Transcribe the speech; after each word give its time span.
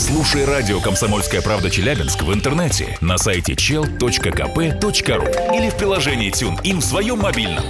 Слушай 0.00 0.46
радио 0.46 0.80
«Комсомольская 0.80 1.42
правда» 1.42 1.68
Челябинск 1.68 2.22
в 2.22 2.32
интернете 2.32 2.96
на 3.02 3.18
сайте 3.18 3.52
chel.kp.ru 3.52 5.54
или 5.54 5.68
в 5.68 5.76
приложении 5.76 6.32
TuneIn 6.32 6.78
в 6.78 6.82
своем 6.82 7.18
мобильном. 7.18 7.62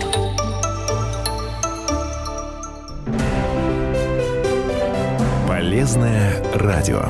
Полезное 5.48 6.40
радио. 6.54 7.02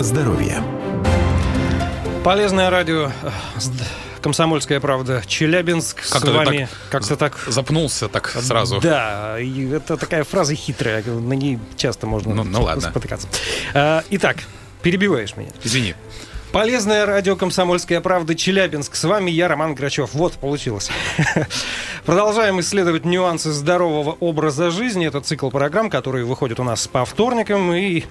Здоровье. 0.00 0.62
Полезное 2.24 2.70
радио. 2.70 3.10
Комсомольская 4.26 4.80
правда. 4.80 5.22
Челябинск 5.24 5.98
Как 6.10 6.20
с 6.22 6.24
вами. 6.24 6.68
Как-то 6.90 7.16
так. 7.16 7.38
Запнулся 7.46 8.08
так 8.08 8.28
сразу. 8.28 8.80
Да, 8.80 9.38
и 9.38 9.68
это 9.70 9.96
такая 9.96 10.24
фраза 10.24 10.56
хитрая, 10.56 11.04
на 11.04 11.34
ней 11.34 11.60
часто 11.76 12.08
можно 12.08 12.34
Ну- 12.34 12.42
ну 12.42 12.62
ладно. 12.62 12.90
спотыкаться. 12.90 13.28
А, 13.72 14.02
Итак, 14.10 14.38
перебиваешь 14.82 15.36
меня. 15.36 15.50
Извини. 15.62 15.94
Полезное 16.50 17.06
радио 17.06 17.36
«Комсомольская 17.36 18.00
правда» 18.00 18.34
Челябинск. 18.34 18.96
С 18.96 19.04
вами 19.04 19.30
я, 19.30 19.46
Роман 19.46 19.74
Грачев. 19.76 20.10
Вот, 20.14 20.32
получилось. 20.34 20.90
Продолжаем 22.06 22.60
исследовать 22.60 23.04
нюансы 23.04 23.50
здорового 23.50 24.16
образа 24.20 24.70
жизни. 24.70 25.08
Это 25.08 25.20
цикл 25.20 25.50
программ, 25.50 25.90
который 25.90 26.22
выходит 26.22 26.60
у 26.60 26.62
нас 26.62 26.86
по 26.86 27.04
вторникам. 27.04 27.72
И 27.74 28.04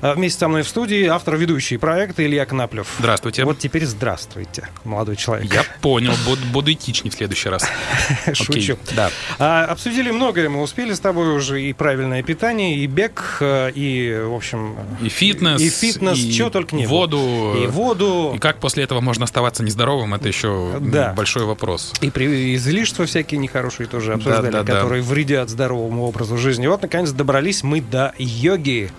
а, 0.00 0.14
вместе 0.14 0.38
со 0.38 0.48
мной 0.48 0.62
в 0.62 0.68
студии 0.68 1.04
автор 1.04 1.36
ведущий 1.36 1.76
проекта 1.76 2.24
Илья 2.24 2.46
Коноплев. 2.46 2.88
Здравствуйте. 2.98 3.44
Вот 3.44 3.58
теперь 3.58 3.84
здравствуйте, 3.84 4.70
молодой 4.84 5.16
человек. 5.16 5.52
Я 5.52 5.62
понял, 5.82 6.12
буду, 6.24 6.40
буду 6.54 6.72
этичней 6.72 7.10
в 7.10 7.14
следующий 7.14 7.50
раз. 7.50 7.68
Шучу. 8.32 8.52
Окей, 8.74 8.94
Да. 8.96 9.10
А, 9.38 9.66
обсудили 9.66 10.10
многое, 10.10 10.48
мы 10.48 10.62
успели 10.62 10.94
с 10.94 11.00
тобой 11.00 11.36
уже 11.36 11.60
и 11.60 11.74
правильное 11.74 12.22
питание, 12.22 12.76
и 12.78 12.86
бег, 12.86 13.36
э, 13.40 13.72
и, 13.74 14.22
в 14.24 14.32
общем... 14.34 14.74
И 15.02 15.10
фитнес, 15.10 15.60
И 15.60 15.68
фитнес, 15.68 16.16
и 16.16 16.32
чего 16.32 16.48
только 16.48 16.74
не 16.76 16.86
было. 16.86 17.00
воду. 17.00 17.56
И 17.62 17.66
воду, 17.66 18.32
И 18.34 18.38
как 18.38 18.58
после 18.58 18.84
этого 18.84 19.02
можно 19.02 19.24
оставаться 19.24 19.62
нездоровым, 19.62 20.14
это 20.14 20.28
еще 20.28 20.78
Да. 20.80 21.12
большой 21.12 21.44
вопрос. 21.44 21.92
и, 22.00 22.08
при- 22.08 22.54
излишества 22.56 23.04
всякие 23.04 23.33
нехорошие 23.36 23.86
тоже 23.86 24.14
обсуждали, 24.14 24.50
да, 24.50 24.62
да. 24.62 24.74
которые 24.74 25.02
вредят 25.02 25.50
здоровому 25.50 26.04
образу 26.04 26.36
жизни. 26.38 26.66
Вот, 26.66 26.82
наконец, 26.82 27.10
добрались 27.10 27.62
мы 27.62 27.80
до 27.80 28.14
йоги. 28.18 28.90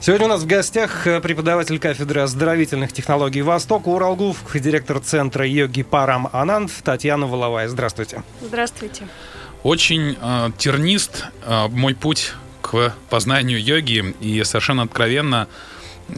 Сегодня 0.00 0.26
у 0.26 0.28
нас 0.28 0.42
в 0.42 0.46
гостях 0.46 1.08
э, 1.08 1.20
преподаватель 1.20 1.78
кафедры 1.80 2.20
оздоровительных 2.20 2.92
технологий 2.92 3.42
Востока 3.42 3.88
Уралгуф, 3.88 4.38
директор 4.54 5.00
центра 5.00 5.44
йоги 5.44 5.82
Парам 5.82 6.28
Ананд 6.32 6.70
Татьяна 6.84 7.26
Воловая. 7.26 7.68
Здравствуйте. 7.68 8.22
Здравствуйте. 8.40 9.08
Очень 9.64 10.16
э, 10.20 10.50
тернист 10.56 11.26
э, 11.44 11.66
мой 11.68 11.96
путь 11.96 12.34
к 12.62 12.94
познанию 13.10 13.60
йоги, 13.62 14.14
и 14.20 14.44
совершенно 14.44 14.84
откровенно 14.84 15.48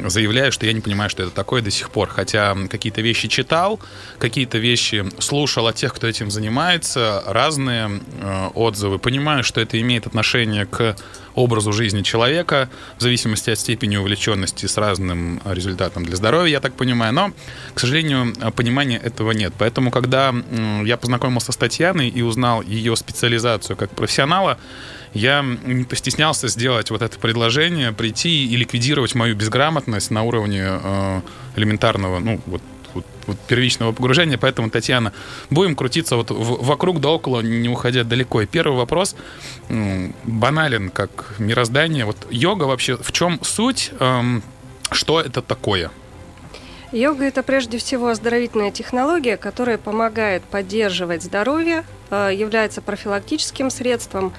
заявляю, 0.07 0.53
что 0.53 0.67
я 0.67 0.73
не 0.73 0.81
понимаю, 0.81 1.11
что 1.11 1.23
это 1.23 1.33
такое 1.33 1.63
до 1.63 1.71
сих 1.71 1.91
пор. 1.91 2.09
Хотя 2.09 2.57
какие-то 2.69 3.01
вещи 3.01 3.29
читал, 3.29 3.81
какие-то 4.19 4.59
вещи 4.59 5.05
слушал 5.19 5.67
от 5.67 5.77
тех, 5.77 5.95
кто 5.95 6.07
этим 6.07 6.31
занимается, 6.31 7.23
разные 7.27 8.01
э, 8.21 8.49
отзывы. 8.55 8.99
Понимаю, 8.99 9.45
что 9.45 9.61
это 9.61 9.81
имеет 9.81 10.07
отношение 10.07 10.67
к 10.67 10.97
образу 11.35 11.73
жизни 11.73 12.03
человека 12.03 12.69
в 12.99 13.03
зависимости 13.03 13.51
от 13.51 13.59
степени 13.59 13.97
увлеченности 13.97 14.67
с 14.67 14.77
разным 14.77 15.41
результатом 15.45 16.05
для 16.05 16.17
здоровья, 16.17 16.53
я 16.53 16.61
так 16.61 16.75
понимаю. 16.75 17.13
Но, 17.13 17.33
к 17.75 17.81
сожалению, 17.81 18.35
понимания 18.53 18.99
этого 18.99 19.33
нет. 19.33 19.53
Поэтому, 19.59 19.91
когда 19.91 20.35
я 20.85 20.97
познакомился 20.97 21.53
с 21.53 21.57
Татьяной 21.57 22.09
и 22.09 22.23
узнал 22.23 22.63
ее 22.63 22.97
специализацию 22.97 23.77
как 23.77 23.91
профессионала, 23.91 24.59
я 25.15 25.45
не 25.65 25.85
постеснялся 25.85 26.49
сделать 26.49 26.91
вот 26.91 27.03
это 27.03 27.19
предложение, 27.19 27.93
прийти 27.93 28.47
и 28.47 28.57
ликвидировать 28.57 29.15
мою 29.15 29.35
безграмотность 29.37 30.11
на 30.11 30.23
уровне 30.23 30.63
э, 30.65 31.21
элементарного, 31.57 32.19
ну, 32.21 32.41
вот, 32.47 32.63
вот- 32.95 33.07
вот 33.27 33.39
первичного 33.41 33.93
погружения. 33.93 34.39
Поэтому, 34.39 34.71
Татьяна, 34.71 35.13
будем 35.51 35.75
крутиться 35.77 36.17
вот 36.17 36.31
в- 36.31 36.65
вокруг 36.65 37.01
да 37.01 37.09
около, 37.11 37.41
не 37.41 37.69
уходя 37.69 38.05
далеко. 38.05 38.43
И 38.43 38.47
первый 38.47 38.77
вопрос 38.77 39.17
м, 39.69 40.15
банален, 40.25 40.91
как 40.91 41.35
мироздание. 41.39 42.05
Вот 42.05 42.17
йога 42.31 42.65
вообще, 42.65 42.97
в 42.97 43.13
чем 43.13 43.39
суть? 43.43 43.91
Эм, 44.01 44.43
что 44.93 45.21
это 45.21 45.43
такое? 45.43 45.91
Йога 46.93 47.25
это 47.25 47.45
прежде 47.45 47.79
всего 47.79 48.09
оздоровительная 48.09 48.73
технология, 48.73 49.37
которая 49.37 49.79
помогает 49.79 50.43
поддерживать 50.43 51.23
здоровье, 51.23 51.85
является 52.17 52.83
профилактическим 52.83 53.71
средством 53.71 54.33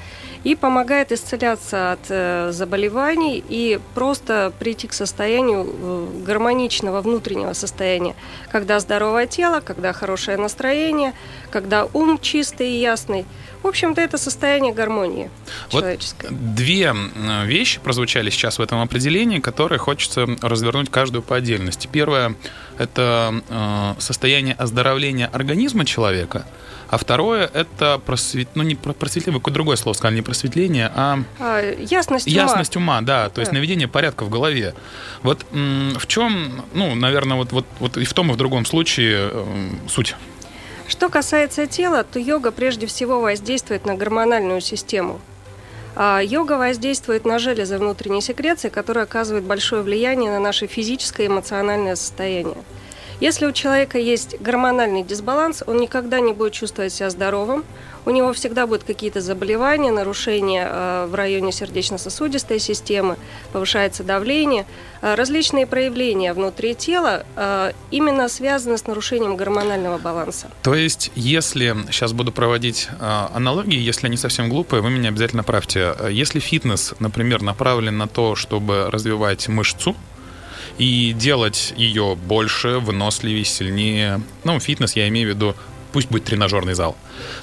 и 0.43 0.55
помогает 0.55 1.11
исцеляться 1.11 1.93
от 1.93 1.99
э, 2.09 2.51
заболеваний 2.51 3.43
и 3.47 3.79
просто 3.93 4.51
прийти 4.59 4.87
к 4.87 4.93
состоянию 4.93 5.67
э, 5.67 6.07
гармоничного 6.25 7.01
внутреннего 7.01 7.53
состояния, 7.53 8.15
когда 8.51 8.79
здоровое 8.79 9.27
тело, 9.27 9.59
когда 9.59 9.93
хорошее 9.93 10.37
настроение, 10.37 11.13
когда 11.51 11.85
ум 11.93 12.19
чистый 12.19 12.71
и 12.71 12.79
ясный. 12.79 13.25
В 13.61 13.67
общем-то, 13.67 14.01
это 14.01 14.17
состояние 14.17 14.73
гармонии 14.73 15.29
Вот 15.71 15.81
человеческой. 15.81 16.29
Две 16.31 16.95
вещи 17.45 17.79
прозвучали 17.79 18.31
сейчас 18.31 18.57
в 18.57 18.61
этом 18.63 18.81
определении, 18.81 19.39
которые 19.39 19.77
хочется 19.77 20.27
развернуть 20.41 20.89
каждую 20.89 21.21
по 21.21 21.35
отдельности. 21.35 21.87
Первое– 21.91 22.35
это 22.81 23.33
э, 23.49 24.01
состояние 24.01 24.55
оздоровления 24.55 25.29
организма 25.31 25.85
человека, 25.85 26.45
а 26.89 26.97
второе– 26.97 27.49
это 27.53 28.01
просвет... 28.05 28.49
ну, 28.55 28.63
не 28.63 28.75
про- 28.75 28.93
просветление, 28.93 29.39
какое 29.39 29.53
другое 29.53 29.77
слово 29.77 29.93
сказали, 29.95 30.15
не 30.15 30.21
просветление, 30.21 30.91
а 30.93 31.19
А, 31.39 31.61
ясность 31.79 32.27
ума. 32.27 32.35
ясность 32.35 32.75
ума, 32.75 33.01
да, 33.01 33.29
то 33.29 33.39
есть 33.41 33.51
Да. 33.51 33.57
наведение 33.57 33.87
порядка 33.87 34.25
в 34.25 34.29
голове. 34.29 34.73
Вот 35.23 35.45
в 35.51 36.07
чем, 36.07 36.63
ну, 36.73 36.95
наверное, 36.95 37.37
вот, 37.37 37.51
вот, 37.53 37.65
вот 37.79 37.97
и 37.97 38.03
в 38.03 38.13
том, 38.13 38.31
и 38.31 38.33
в 38.33 38.37
другом 38.37 38.65
случае 38.65 39.29
э, 39.31 39.69
суть. 39.87 40.15
Что 40.87 41.07
касается 41.07 41.67
тела, 41.67 42.03
то 42.03 42.19
йога 42.19 42.51
прежде 42.51 42.85
всего 42.87 43.21
воздействует 43.21 43.85
на 43.85 43.95
гормональную 43.95 44.59
систему. 44.59 45.21
А 45.95 46.21
йога 46.21 46.57
воздействует 46.57 47.25
на 47.25 47.37
железы 47.37 47.77
внутренней 47.77 48.21
секреции, 48.21 48.69
которые 48.69 49.03
оказывают 49.03 49.45
большое 49.45 49.81
влияние 49.81 50.31
на 50.31 50.39
наше 50.39 50.67
физическое 50.67 51.23
и 51.23 51.27
эмоциональное 51.27 51.95
состояние. 51.95 52.57
Если 53.21 53.45
у 53.45 53.51
человека 53.51 53.99
есть 53.99 54.41
гормональный 54.41 55.03
дисбаланс, 55.03 55.61
он 55.67 55.77
никогда 55.77 56.19
не 56.19 56.33
будет 56.33 56.53
чувствовать 56.53 56.91
себя 56.91 57.11
здоровым, 57.11 57.63
у 58.03 58.09
него 58.09 58.33
всегда 58.33 58.65
будут 58.65 58.83
какие-то 58.83 59.21
заболевания, 59.21 59.91
нарушения 59.91 60.67
э, 60.67 61.05
в 61.07 61.13
районе 61.13 61.51
сердечно-сосудистой 61.51 62.57
системы, 62.57 63.17
повышается 63.53 64.03
давление. 64.03 64.65
Э, 65.03 65.13
Различные 65.13 65.67
проявления 65.67 66.33
внутри 66.33 66.73
тела 66.73 67.23
э, 67.35 67.73
именно 67.91 68.27
связаны 68.27 68.79
с 68.79 68.87
нарушением 68.87 69.35
гормонального 69.35 69.99
баланса. 69.99 70.47
То 70.63 70.73
есть, 70.73 71.11
если 71.13 71.77
сейчас 71.91 72.13
буду 72.13 72.31
проводить 72.31 72.89
аналогии, 72.99 73.77
если 73.77 74.07
они 74.07 74.17
совсем 74.17 74.49
глупые, 74.49 74.81
вы 74.81 74.89
меня 74.89 75.09
обязательно 75.09 75.43
правьте. 75.43 75.93
Если 76.09 76.39
фитнес, 76.39 76.95
например, 76.97 77.43
направлен 77.43 77.99
на 77.99 78.07
то, 78.07 78.35
чтобы 78.35 78.89
развивать 78.89 79.47
мышцу 79.47 79.95
и 80.81 81.13
делать 81.13 81.75
ее 81.77 82.15
больше, 82.15 82.79
выносливее, 82.79 83.45
сильнее, 83.45 84.19
ну, 84.43 84.59
фитнес 84.59 84.95
я 84.95 85.07
имею 85.09 85.27
в 85.27 85.35
виду, 85.35 85.55
пусть 85.91 86.09
будет 86.09 86.23
тренажерный 86.23 86.73
зал, 86.73 86.97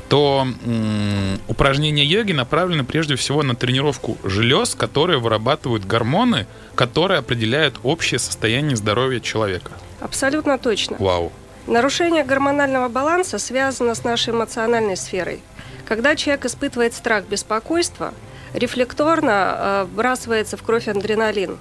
то 0.08 0.44
м, 0.64 1.38
упражнения 1.46 2.04
йоги 2.04 2.32
направлены 2.32 2.82
прежде 2.82 3.14
всего 3.14 3.44
на 3.44 3.54
тренировку 3.54 4.18
желез, 4.24 4.74
которые 4.74 5.20
вырабатывают 5.20 5.84
гормоны, 5.84 6.48
которые 6.74 7.20
определяют 7.20 7.76
общее 7.84 8.18
состояние 8.18 8.74
здоровья 8.74 9.20
человека. 9.20 9.70
Абсолютно 10.00 10.58
точно. 10.58 10.96
Вау. 10.98 11.30
Нарушение 11.68 12.24
гормонального 12.24 12.88
баланса 12.88 13.38
связано 13.38 13.94
с 13.94 14.02
нашей 14.02 14.34
эмоциональной 14.34 14.96
сферой. 14.96 15.42
Когда 15.84 16.16
человек 16.16 16.44
испытывает 16.44 16.92
страх, 16.92 17.24
беспокойство, 17.26 18.14
рефлекторно 18.52 19.30
э, 19.30 19.84
вбрасывается 19.84 20.56
в 20.56 20.62
кровь 20.64 20.88
адреналин. 20.88 21.56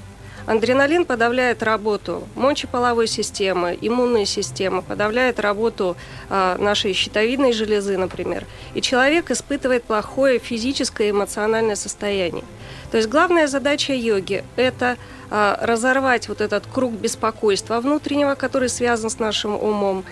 Адреналин 0.47 1.03
подавляет 1.03 1.61
работу 1.61 2.25
мочеполовой 2.33 3.07
системы, 3.07 3.77
иммунной 3.81 4.25
системы, 4.25 4.81
подавляет 4.81 5.41
работу 5.41 5.97
э, 6.29 6.55
нашей 6.57 6.93
щитовидной 6.93 7.51
железы, 7.51 7.97
например. 7.97 8.45
И 8.73 8.81
человек 8.81 9.29
испытывает 9.29 9.83
плохое 9.83 10.39
физическое 10.39 11.09
и 11.09 11.11
эмоциональное 11.11 11.75
состояние. 11.75 12.45
То 12.91 12.97
есть 12.97 13.09
главная 13.09 13.47
задача 13.47 13.93
йоги– 13.93 14.45
это 14.55 14.95
разорвать 15.29 16.29
вот 16.29 16.41
этот 16.41 16.65
круг 16.67 16.93
беспокойства 16.93 17.79
внутреннего, 17.81 18.35
который 18.35 18.69
связан 18.69 19.09
с 19.09 19.19
нашим 19.19 19.55
умом, 19.55 20.05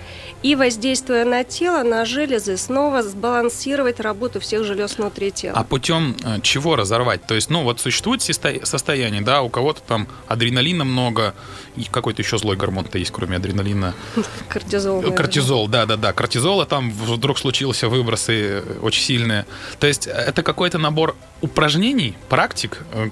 и 0.44 0.56
воздействуя 0.56 1.26
на 1.26 1.44
тело, 1.44 1.84
на 1.84 2.06
железы, 2.06 2.58
снова 2.58 3.02
сбалансировать 3.02 4.00
работу 4.00 4.40
всех 4.40 4.64
желез 4.64 4.98
внутри 4.98 5.32
тела. 5.32 5.58
А 5.58 5.64
путем 5.64 6.16
э, 6.24 6.40
чего 6.42 6.76
разорвать? 6.76 7.26
То 7.26 7.34
есть, 7.34 7.50
ну, 7.50 7.64
вот 7.64 7.80
существует 7.80 8.22
состояние, 8.22 9.22
да, 9.22 9.42
у 9.42 9.50
кого-то 9.50 9.82
там 9.82 10.08
адреналина 10.28 10.84
много, 10.84 11.34
и 11.76 11.86
какой-то 11.86 12.22
еще 12.22 12.38
злой 12.38 12.58
гормон-то 12.58 12.98
есть, 12.98 13.12
кроме 13.12 13.38
адреналина. 13.38 13.96
Кортизол. 14.50 14.98
Наверное. 14.98 15.18
Кортизол, 15.18 15.68
да-да-да. 15.68 16.14
Кортизола 16.14 16.66
там 16.66 16.92
вдруг 16.92 17.40
случился 17.40 17.90
выбросы 17.90 18.64
очень 18.82 19.02
сильные. 19.02 19.46
То 19.80 19.88
есть, 19.88 20.08
это 20.08 20.44
какой-то 20.44 20.78
набор 20.78 21.16
упражнений, 21.42 22.16
практик? 22.30 22.84
Э, 22.94 23.10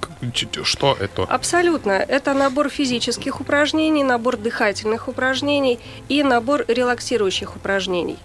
что 0.62 0.96
это? 1.00 1.22
Абсолютно. 1.24 1.93
Это 1.96 2.34
набор 2.34 2.68
физических 2.68 3.40
упражнений, 3.40 4.04
набор 4.04 4.36
дыхательных 4.36 5.08
упражнений 5.08 5.78
и 6.08 6.22
набор 6.22 6.64
релаксирующих 6.68 7.56
упражнений. 7.56 8.18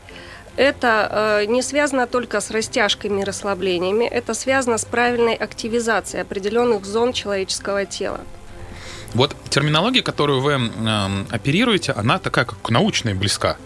Это 0.56 1.42
э, 1.42 1.45
не 1.45 1.62
связано 1.62 2.06
только 2.06 2.42
с 2.42 2.51
растяжками 2.51 3.21
и 3.21 3.24
расслаблениями, 3.24 4.06
это 4.06 4.33
связано 4.33 4.77
с 4.77 4.86
правильной 4.86 5.36
активизацией 5.36 6.21
определенных 6.24 6.86
зон 6.86 7.13
человеческого 7.13 7.86
тела. 7.86 8.19
Вот 9.13 9.36
терминология, 9.50 10.01
которую 10.01 10.42
вы 10.42 10.54
э, 10.54 11.25
оперируете, 11.30 11.94
она 11.94 12.19
такая 12.19 12.45
как 12.45 12.69
научная 12.69 13.15
близка. 13.15 13.57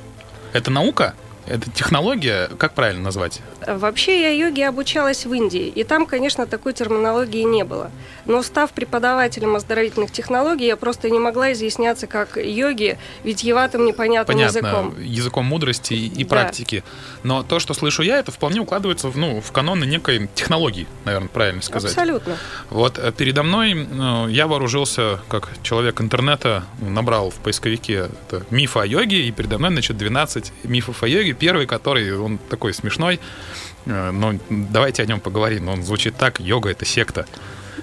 Это 0.53 0.69
наука 0.69 1.15
это 1.45 1.69
технология, 1.71 2.49
как 2.57 2.73
правильно 2.73 3.03
назвать? 3.03 3.41
Вообще 3.67 4.21
я 4.21 4.29
йоге 4.29 4.67
обучалась 4.67 5.25
в 5.25 5.33
Индии, 5.33 5.67
и 5.67 5.83
там, 5.83 6.05
конечно, 6.05 6.45
такой 6.45 6.73
терминологии 6.73 7.43
не 7.43 7.63
было. 7.63 7.91
Но 8.25 8.41
став 8.43 8.71
преподавателем 8.71 9.55
оздоровительных 9.55 10.11
технологий, 10.11 10.65
я 10.65 10.77
просто 10.77 11.09
не 11.09 11.19
могла 11.19 11.51
изъясняться 11.53 12.07
как 12.07 12.37
йоги 12.37 12.97
витьеватым 13.23 13.85
непонятным 13.85 14.37
Понятно, 14.37 14.57
языком. 14.57 14.95
языком 15.01 15.45
мудрости 15.45 15.93
и 15.93 16.23
да. 16.23 16.29
практики. 16.29 16.83
Но 17.23 17.43
то, 17.43 17.59
что 17.59 17.73
слышу 17.73 18.01
я, 18.01 18.19
это 18.19 18.31
вполне 18.31 18.59
укладывается 18.59 19.09
в, 19.09 19.17
ну, 19.17 19.41
в 19.41 19.51
каноны 19.51 19.85
некой 19.85 20.29
технологии, 20.35 20.87
наверное, 21.05 21.29
правильно 21.29 21.61
сказать. 21.61 21.91
Абсолютно. 21.91 22.37
Вот 22.69 22.97
э, 22.97 23.11
передо 23.11 23.43
мной 23.43 23.73
ну, 23.73 24.27
я 24.27 24.47
вооружился 24.47 25.19
как 25.27 25.49
человек 25.61 26.01
интернета, 26.01 26.63
набрал 26.79 27.29
в 27.29 27.35
поисковике 27.35 28.09
мифы 28.49 28.79
о 28.79 28.85
йоге, 28.85 29.27
и 29.27 29.31
передо 29.31 29.57
мной, 29.57 29.71
значит, 29.71 29.97
12 29.97 30.53
мифов 30.63 31.03
о 31.03 31.07
йоге, 31.07 31.33
первый, 31.33 31.65
который, 31.65 32.17
он 32.17 32.37
такой 32.37 32.73
смешной, 32.73 33.19
э, 33.85 34.11
но 34.11 34.35
давайте 34.49 35.03
о 35.03 35.05
нем 35.05 35.19
поговорим. 35.19 35.69
Он 35.69 35.83
звучит 35.83 36.15
так, 36.15 36.39
йога— 36.39 36.69
это 36.71 36.85
секта. 36.85 37.25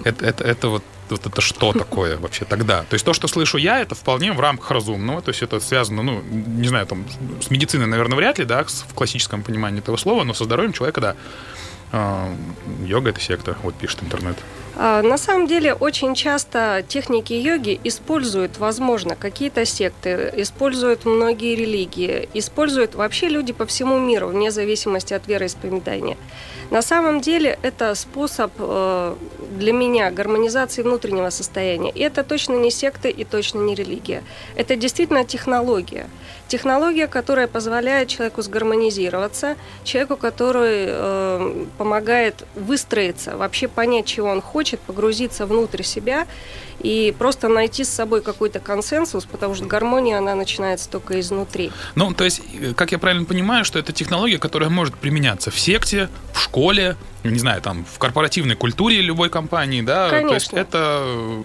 Это, 0.03 0.25
это, 0.25 0.43
это 0.43 0.67
вот 0.69 0.83
вот 1.11 1.25
это 1.25 1.41
что 1.41 1.73
такое 1.77 2.17
вообще 2.17 2.45
тогда? 2.45 2.83
То 2.83 2.93
есть 2.93 3.05
то, 3.05 3.13
что 3.13 3.27
слышу 3.27 3.57
я, 3.57 3.79
это 3.79 3.95
вполне 3.95 4.31
в 4.31 4.39
рамках 4.39 4.71
разумного, 4.71 5.21
то 5.21 5.29
есть 5.29 5.41
это 5.41 5.59
связано, 5.59 6.03
ну, 6.03 6.21
не 6.21 6.67
знаю, 6.67 6.87
там, 6.87 7.05
с 7.41 7.49
медициной, 7.51 7.85
наверное, 7.85 8.15
вряд 8.15 8.39
ли, 8.39 8.45
да, 8.45 8.63
в 8.63 8.93
классическом 8.93 9.43
понимании 9.43 9.79
этого 9.79 9.97
слова, 9.97 10.23
но 10.23 10.33
со 10.33 10.45
здоровьем 10.45 10.73
человека, 10.73 11.01
да. 11.01 11.15
А, 11.91 12.33
йога— 12.85 13.09
это 13.11 13.19
секта, 13.19 13.57
вот 13.63 13.75
пишет 13.75 14.01
интернет. 14.03 14.37
А, 14.75 15.01
на 15.01 15.17
самом 15.17 15.47
деле 15.47 15.73
очень 15.73 16.15
часто 16.15 16.83
техники 16.87 17.33
йоги 17.33 17.79
используют, 17.83 18.57
возможно, 18.57 19.15
какие-то 19.15 19.65
секты, 19.65 20.31
используют 20.37 21.05
многие 21.05 21.55
религии, 21.55 22.29
используют 22.33 22.95
вообще 22.95 23.27
люди 23.27 23.53
по 23.53 23.65
всему 23.65 23.99
миру, 23.99 24.27
вне 24.27 24.51
зависимости 24.51 25.13
от 25.13 25.27
вероисповедания. 25.27 26.17
На 26.71 26.81
самом 26.81 27.19
деле 27.19 27.59
это 27.63 27.93
способ 27.95 28.53
э, 28.57 29.15
для 29.57 29.73
меня 29.73 30.09
гармонизации 30.09 30.83
внутреннего 30.83 31.29
состояния. 31.29 31.91
И 31.91 31.99
это 31.99 32.23
точно 32.23 32.53
не 32.53 32.71
секта 32.71 33.09
и 33.09 33.25
точно 33.25 33.59
не 33.59 33.75
религия. 33.75 34.23
Это 34.55 34.77
действительно 34.77 35.25
технология. 35.25 36.07
Технология, 36.47 37.07
которая 37.07 37.47
позволяет 37.47 38.07
человеку 38.07 38.41
сгармонизироваться, 38.41 39.57
человеку, 39.83 40.15
который 40.15 40.85
э, 40.87 41.65
помогает 41.77 42.45
выстроиться, 42.55 43.35
вообще 43.35 43.67
понять, 43.67 44.05
чего 44.05 44.29
он 44.29 44.41
хочет, 44.41 44.79
погрузиться 44.79 45.45
внутрь 45.45 45.83
себя 45.83 46.25
и 46.81 47.13
просто 47.17 47.47
найти 47.47 47.83
с 47.83 47.89
собой 47.89 48.21
какой-то 48.21 48.59
консенсус, 48.59 49.25
потому 49.25 49.55
что 49.55 49.65
гармония, 49.65 50.17
она 50.17 50.35
начинается 50.35 50.89
только 50.89 51.19
изнутри. 51.19 51.71
Ну, 51.95 52.13
то 52.13 52.23
есть, 52.23 52.41
э, 52.59 52.73
как 52.73 52.91
я 52.91 52.99
правильно 52.99 53.25
понимаю, 53.25 53.65
что 53.65 53.79
это 53.79 53.93
технология, 53.93 54.37
которая 54.37 54.69
может 54.69 54.95
применяться 54.95 55.51
в 55.51 55.59
секте, 55.59 56.09
в 56.33 56.39
школе, 56.39 56.95
не 57.23 57.39
знаю, 57.39 57.61
там, 57.61 57.85
в 57.85 57.97
корпоративной 57.97 58.55
культуре 58.55 59.01
любой 59.01 59.29
компании, 59.29 59.81
да? 59.81 60.09
Конечно. 60.09 60.29
То 60.29 60.35
есть, 60.35 60.53
это 60.53 61.43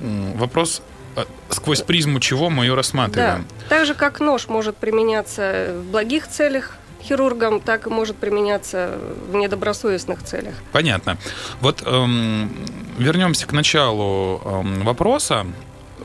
вопрос 0.00 0.82
э, 1.16 1.24
сквозь 1.50 1.82
призму 1.82 2.20
чего 2.20 2.50
мы 2.50 2.64
ее 2.64 2.74
рассматриваем. 2.74 3.46
Да. 3.48 3.76
Так 3.76 3.86
же, 3.86 3.94
как 3.94 4.20
нож 4.20 4.48
может 4.48 4.76
применяться 4.76 5.74
в 5.76 5.90
благих 5.90 6.28
целях, 6.28 6.77
хирургам, 7.02 7.60
так 7.60 7.86
и 7.86 7.90
может 7.90 8.16
применяться 8.16 8.98
в 9.30 9.34
недобросовестных 9.34 10.22
целях. 10.22 10.54
Понятно. 10.72 11.16
Вот 11.60 11.82
эм, 11.84 12.50
вернемся 12.98 13.46
к 13.46 13.52
началу 13.52 14.40
эм, 14.44 14.82
вопроса 14.82 15.46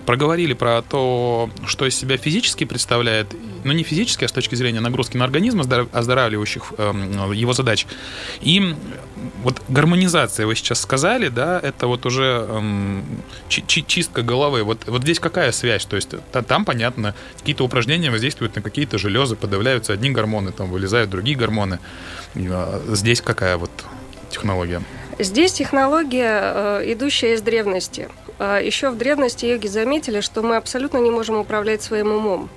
проговорили 0.05 0.53
про 0.53 0.81
то, 0.81 1.50
что 1.65 1.85
из 1.85 1.95
себя 1.95 2.17
физически 2.17 2.63
представляет, 2.63 3.27
ну 3.63 3.71
не 3.73 3.83
физически, 3.83 4.25
а 4.25 4.27
с 4.27 4.31
точки 4.31 4.55
зрения 4.55 4.79
нагрузки 4.79 5.17
на 5.17 5.25
организм, 5.25 5.61
оздоравливающих 5.61 6.73
э, 6.77 7.31
его 7.33 7.53
задач. 7.53 7.85
И 8.41 8.75
вот 9.44 9.61
гармонизация, 9.69 10.45
вы 10.45 10.55
сейчас 10.55 10.81
сказали, 10.81 11.29
да, 11.29 11.59
это 11.61 11.88
вот 11.88 12.05
уже 12.05 12.45
э, 12.47 13.01
чистка 13.47 14.21
головы. 14.21 14.63
Вот, 14.63 14.88
вот 14.88 15.03
здесь 15.03 15.19
какая 15.19 15.51
связь? 15.51 15.85
То 15.85 15.95
есть 15.95 16.09
там, 16.47 16.65
понятно, 16.65 17.15
какие-то 17.38 17.63
упражнения 17.63 18.11
воздействуют 18.11 18.56
на 18.56 18.61
какие-то 18.61 18.97
железы, 18.97 19.35
подавляются 19.35 19.94
одни 19.94 20.11
гормоны, 20.11 20.51
там 20.51 20.69
вылезают 20.69 21.09
другие 21.09 21.38
гормоны. 21.38 21.79
А 22.35 22.81
здесь 22.89 23.21
какая 23.21 23.57
вот 23.57 23.71
технология? 24.29 24.81
Здесь 25.19 25.53
технология, 25.53 26.41
э, 26.81 26.94
идущая 26.94 27.35
из 27.35 27.41
древности. 27.41 28.09
А, 28.45 28.60
Еще 28.60 28.90
в 28.90 28.98
древности 28.98 29.45
йоги 29.45 29.68
заметили, 29.68 30.19
что 30.19 30.42
мы 30.42 30.57
абсолютно 30.57 30.98
не 30.98 31.10
можем 31.10 31.38
управлять 31.38 31.81
своим 31.81 32.12
умом. 32.12 32.50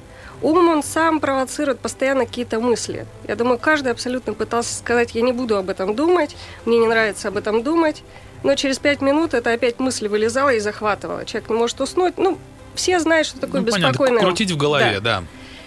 Ум, 0.42 0.68
он 0.68 0.82
сам 0.82 1.20
провоцирует 1.20 1.78
постоянно 1.78 2.26
какие-то 2.26 2.58
мысли. 2.58 3.06
Я 3.28 3.36
думаю, 3.36 3.56
каждый 3.56 3.92
абсолютно 3.92 4.34
пытался 4.34 4.74
сказать, 4.74 5.14
я 5.14 5.22
не 5.22 5.32
буду 5.32 5.56
об 5.56 5.70
этом 5.70 5.94
думать, 5.94 6.36
мне 6.64 6.78
не 6.78 6.88
нравится 6.88 7.28
об 7.28 7.36
этом 7.36 7.62
думать, 7.62 8.02
но 8.42 8.56
через 8.56 8.80
пять 8.80 9.00
минут 9.00 9.32
это 9.32 9.52
опять 9.52 9.78
мысль 9.78 10.08
вылезала 10.08 10.52
и 10.52 10.58
захватывала. 10.58 11.24
Человек 11.24 11.50
не 11.50 11.56
может 11.56 11.80
уснуть. 11.80 12.18
Ну, 12.18 12.36
все 12.74 12.98
знают, 12.98 13.28
что 13.28 13.38
такое 13.38 13.60
ну, 13.60 13.68
беспокойное. 13.68 13.94
Понятно, 13.96 14.26
крутить 14.26 14.50
в 14.50 14.56
голове, 14.56 14.98
да. 15.00 15.20
да. 15.20 15.24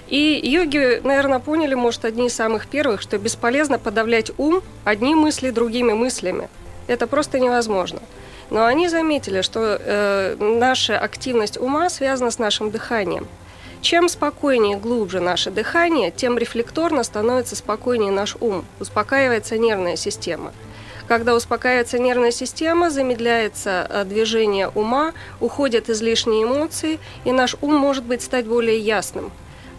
И 0.09 0.37
йоги, 0.43 0.99
наверное, 1.01 1.39
поняли, 1.39 1.75
может, 1.75 2.03
одни 2.03 2.27
из 2.27 2.35
самых 2.35 2.67
первых, 2.67 3.01
что 3.01 3.17
бесполезно 3.17 3.79
подавлять 3.79 4.31
ум 4.37 4.61
одни 4.83 5.15
мысли 5.15 5.49
другими 5.49 5.93
мыслями. 5.93 6.49
Это 6.87 7.07
просто 7.07 7.39
невозможно. 7.39 8.01
Но 8.49 8.65
они 8.65 8.87
заметили, 8.87 9.41
что 9.41 9.79
э, 9.79 10.35
наша 10.39 10.97
активность 10.97 11.57
ума 11.57 11.89
связана 11.89 12.31
с 12.31 12.39
нашим 12.39 12.71
дыханием. 12.71 13.27
Чем 13.81 14.09
спокойнее 14.09 14.77
и 14.77 14.79
глубже 14.79 15.19
наше 15.19 15.51
дыхание, 15.51 16.11
тем 16.11 16.37
рефлекторно 16.37 17.03
становится 17.03 17.55
спокойнее 17.55 18.11
наш 18.11 18.35
ум, 18.39 18.65
успокаивается 18.79 19.57
нервная 19.57 19.95
система. 19.95 20.51
Когда 21.07 21.33
успокаивается 21.33 21.97
нервная 21.97 22.31
система, 22.31 22.89
замедляется 22.89 23.87
э, 23.89 24.03
движение 24.03 24.67
ума, 24.69 25.13
уходят 25.39 25.89
излишние 25.89 26.43
эмоции, 26.43 26.99
и 27.25 27.31
наш 27.31 27.55
ум 27.61 27.75
может 27.75 28.03
быть 28.03 28.21
стать 28.21 28.45
более 28.45 28.79
ясным. 28.79 29.31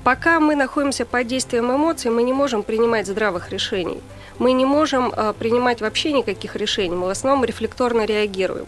Пока 0.02 0.40
мы 0.40 0.54
находимся 0.54 1.04
под 1.04 1.26
действием 1.26 1.70
эмоций, 1.70 2.10
мы 2.10 2.22
не 2.22 2.32
можем 2.32 2.62
принимать 2.62 3.06
здравых 3.06 3.50
решений– 3.50 4.00
мы 4.40 4.52
не 4.52 4.64
можем 4.64 5.12
а, 5.14 5.32
принимать 5.34 5.80
вообще 5.80 6.12
никаких 6.12 6.56
решений, 6.56 6.96
мы 6.96 7.06
в 7.06 7.10
основном 7.10 7.44
рефлекторно 7.44 8.04
реагируем. 8.06 8.66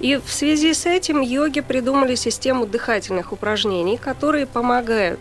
И 0.00 0.16
в 0.16 0.30
связи 0.30 0.74
с 0.74 0.86
этим 0.86 1.20
йоги 1.20 1.60
придумали 1.60 2.16
систему 2.16 2.66
дыхательных 2.66 3.32
упражнений, 3.32 3.96
которые 3.96 4.44
помогают 4.44 5.20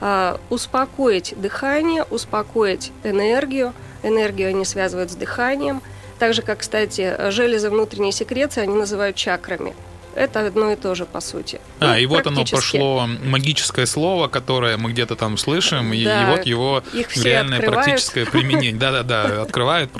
э, 0.00 0.36
успокоить 0.50 1.34
дыхание, 1.36 2.04
успокоить 2.04 2.92
энергию. 3.02 3.74
Энергию 4.04 4.50
они 4.50 4.64
связывают 4.64 5.10
с 5.10 5.16
дыханием. 5.16 5.82
Так 6.20 6.32
же, 6.32 6.42
как, 6.42 6.60
кстати, 6.60 7.30
железы 7.32 7.70
внутренней 7.70 8.12
секреции 8.12 8.62
они 8.62 8.76
называют 8.76 9.16
чакрами 9.16 9.74
это 10.14 10.46
одно 10.46 10.72
и 10.72 10.76
то 10.76 10.94
же, 10.94 11.06
по 11.06 11.20
сути. 11.20 11.60
А, 11.80 11.92
ну, 11.92 11.96
и 11.96 12.06
вот 12.06 12.26
оно 12.26 12.44
пошло 12.44 13.06
магическое 13.06 13.86
слово, 13.86 14.28
которое 14.28 14.76
мы 14.76 14.92
где-то 14.92 15.16
там 15.16 15.36
слышим, 15.36 15.92
и, 15.92 16.04
да, 16.04 16.22
и 16.22 16.36
вот 16.36 16.46
его 16.46 16.82
реальное 17.16 17.58
открывают. 17.58 17.86
практическое 17.86 18.26
применение. 18.30 18.74
Да-да-да, 18.74 19.42
открывают, 19.42 19.90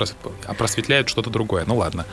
а 0.45 0.53
просветляют 0.53 1.09
что-то 1.09 1.29
другое. 1.29 1.65
Ну 1.65 1.77
ладно. 1.77 2.05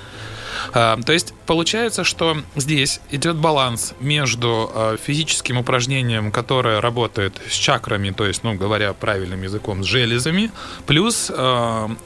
А, 0.75 0.99
то 1.05 1.13
есть 1.13 1.35
получается, 1.47 2.05
что 2.05 2.37
здесь 2.57 3.01
идет 3.11 3.37
баланс 3.37 3.95
между 4.01 4.71
а, 4.73 4.97
физическим 4.97 5.59
упражнением, 5.59 6.31
которое 6.31 6.81
работает 6.81 7.41
с 7.49 7.55
чакрами, 7.55 8.11
то 8.11 8.27
есть, 8.27 8.45
ну, 8.45 8.55
говоря 8.55 8.93
правильным 8.93 9.43
языком, 9.43 9.83
с 9.83 9.87
железами, 9.87 10.51
плюс 10.87 11.31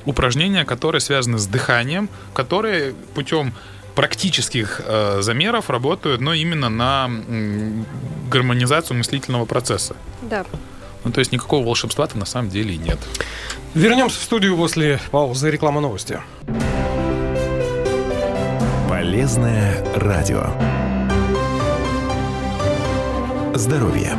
упражнения, 0.04 0.64
которые 0.64 1.00
связаны 1.00 1.38
с 1.38 1.46
дыханием, 1.46 2.08
которые 2.32 2.94
путем 3.14 3.52
практических 3.96 4.82
э, 4.84 5.22
замеров 5.22 5.70
работают, 5.70 6.20
но 6.20 6.34
именно 6.34 6.68
на 6.68 7.10
гармонизацию 8.30 8.96
мыслительного 8.96 9.46
процесса. 9.46 9.96
Да. 10.22 10.44
Ну, 11.04 11.10
то 11.10 11.18
есть 11.18 11.32
никакого 11.32 11.64
волшебства-то 11.64 12.18
на 12.18 12.26
самом 12.26 12.50
деле 12.50 12.74
и 12.74 12.78
нет. 12.78 12.98
Вернемся 13.74 14.20
в 14.20 14.22
студию 14.22 14.56
после 14.56 15.00
паузы 15.10 15.50
реклама 15.50 15.80
новости. 15.80 16.20
Полезное 18.88 19.84
радио. 19.94 20.46
Здоровье. 23.54 24.18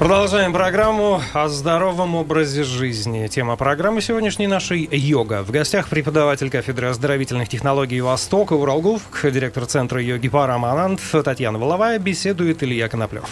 Продолжаем 0.00 0.54
программу 0.54 1.20
о 1.34 1.48
здоровом 1.48 2.14
образе 2.14 2.64
жизни. 2.64 3.26
Тема 3.26 3.56
программы 3.56 4.00
сегодняшней 4.00 4.46
нашей– 4.46 4.88
йога. 4.90 5.42
В 5.42 5.50
гостях 5.50 5.90
преподаватель 5.90 6.48
кафедры 6.48 6.88
оздоровительных 6.88 7.50
технологий 7.50 8.00
Востока 8.00 8.54
Уралгувк, 8.54 9.30
директор 9.30 9.66
центра 9.66 10.00
йоги 10.00 10.30
Параманант 10.30 11.02
Татьяна 11.22 11.58
Воловая, 11.58 11.98
беседует 11.98 12.62
Илья 12.62 12.88
Коноплев. 12.88 13.24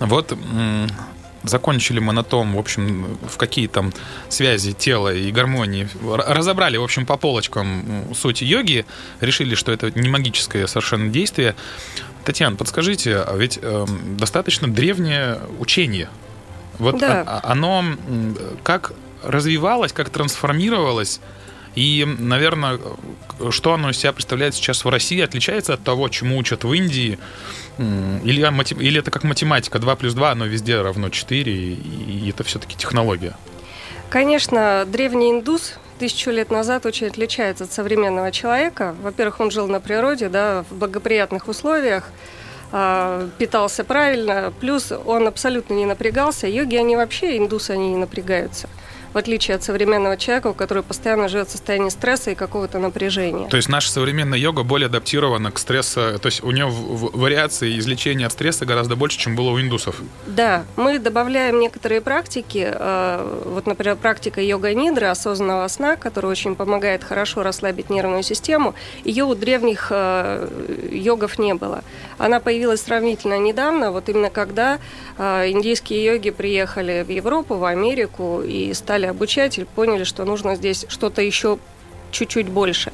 Вот 0.00 0.36
закончили 1.48 1.98
мы 1.98 2.12
на 2.12 2.22
том, 2.22 2.54
в 2.54 2.58
общем, 2.58 3.18
в 3.28 3.36
какие 3.36 3.66
там 3.66 3.92
связи 4.28 4.72
тела 4.72 5.14
и 5.14 5.30
гармонии. 5.30 5.88
Разобрали, 6.02 6.76
в 6.76 6.82
общем, 6.82 7.06
по 7.06 7.16
полочкам 7.16 8.04
суть 8.14 8.42
йоги, 8.42 8.86
решили, 9.20 9.54
что 9.54 9.72
это 9.72 9.90
не 9.98 10.08
магическое 10.08 10.66
совершенно 10.66 11.10
действие. 11.10 11.54
Татьяна, 12.24 12.56
подскажите, 12.56 13.18
а 13.18 13.36
ведь 13.36 13.58
э, 13.62 13.86
достаточно 14.18 14.68
древнее 14.68 15.38
учение. 15.58 16.08
Вот 16.78 16.98
да. 16.98 17.40
Оно 17.44 17.84
как 18.62 18.92
развивалось, 19.22 19.92
как 19.92 20.10
трансформировалось, 20.10 21.20
и, 21.76 22.06
наверное, 22.06 22.80
что 23.50 23.74
оно 23.74 23.90
из 23.90 23.98
себя 23.98 24.12
представляет 24.14 24.54
сейчас 24.54 24.84
в 24.84 24.88
России, 24.88 25.20
отличается 25.20 25.74
от 25.74 25.84
того, 25.84 26.08
чему 26.08 26.38
учат 26.38 26.64
в 26.64 26.72
Индии, 26.72 27.18
или, 27.78 28.82
или 28.82 28.98
это 28.98 29.10
как 29.10 29.24
математика, 29.24 29.78
2 29.78 29.96
плюс 29.96 30.14
2, 30.14 30.30
оно 30.30 30.46
везде 30.46 30.80
равно 30.80 31.10
4, 31.10 31.52
и 31.52 32.30
это 32.30 32.44
все-таки 32.44 32.76
технология? 32.76 33.36
Конечно, 34.08 34.84
древний 34.86 35.30
индус 35.30 35.74
тысячу 35.98 36.30
лет 36.30 36.50
назад 36.50 36.86
очень 36.86 37.08
отличается 37.08 37.64
от 37.64 37.72
современного 37.72 38.32
человека. 38.32 38.94
Во-первых, 39.02 39.40
он 39.40 39.50
жил 39.50 39.68
на 39.68 39.80
природе, 39.80 40.30
да, 40.30 40.64
в 40.70 40.74
благоприятных 40.76 41.46
условиях, 41.48 42.10
а, 42.72 43.28
питался 43.36 43.84
правильно, 43.84 44.52
плюс 44.60 44.92
он 45.04 45.26
абсолютно 45.28 45.74
не 45.74 45.84
напрягался. 45.84 46.46
Йоги, 46.46 46.76
они 46.76 46.96
вообще, 46.96 47.36
индусы, 47.36 47.72
они 47.72 47.90
не 47.90 47.96
напрягаются 47.96 48.68
в 49.16 49.18
отличие 49.18 49.54
от 49.54 49.62
современного 49.62 50.18
человека, 50.18 50.52
который 50.52 50.82
постоянно 50.82 51.28
живет 51.28 51.48
в 51.48 51.50
состоянии 51.50 51.88
стресса 51.88 52.32
и 52.32 52.34
какого-то 52.34 52.78
напряжения. 52.78 53.48
То 53.48 53.56
есть 53.56 53.70
наша 53.70 53.90
современная 53.90 54.38
йога 54.38 54.62
более 54.62 54.88
адаптирована 54.88 55.50
к 55.50 55.58
стрессу, 55.58 56.18
то 56.18 56.26
есть 56.26 56.44
у 56.44 56.50
нее 56.50 56.66
вариации 56.68 57.78
излечения 57.78 58.26
от 58.26 58.32
стресса 58.32 58.66
гораздо 58.66 58.94
больше, 58.94 59.18
чем 59.18 59.34
было 59.34 59.52
у 59.52 59.58
индусов. 59.58 60.02
Да, 60.26 60.66
мы 60.76 60.98
добавляем 60.98 61.58
некоторые 61.60 62.02
практики, 62.02 62.68
э, 62.70 63.42
вот, 63.46 63.66
например, 63.66 63.96
практика 63.96 64.42
йога-нидры, 64.42 65.06
осознанного 65.06 65.66
сна, 65.68 65.96
которая 65.96 66.32
очень 66.32 66.54
помогает 66.54 67.02
хорошо 67.02 67.42
расслабить 67.42 67.88
нервную 67.88 68.22
систему. 68.22 68.74
Ее 69.02 69.24
у 69.24 69.34
древних 69.34 69.86
э, 69.88 70.46
йогов 70.92 71.38
не 71.38 71.54
было. 71.54 71.82
Она 72.18 72.40
появилась 72.40 72.82
сравнительно 72.82 73.38
недавно, 73.38 73.92
вот 73.92 74.08
именно 74.08 74.30
когда 74.30 74.78
э, 75.18 75.50
индийские 75.50 76.04
йоги 76.04 76.30
приехали 76.30 77.04
в 77.06 77.10
Европу, 77.10 77.56
в 77.56 77.64
Америку 77.64 78.42
и 78.42 78.72
стали 78.72 79.06
обучать 79.06 79.58
и 79.58 79.64
поняли, 79.64 80.04
что 80.04 80.24
нужно 80.24 80.56
здесь 80.56 80.86
что-то 80.88 81.20
еще 81.20 81.58
чуть-чуть 82.10 82.48
больше. 82.48 82.92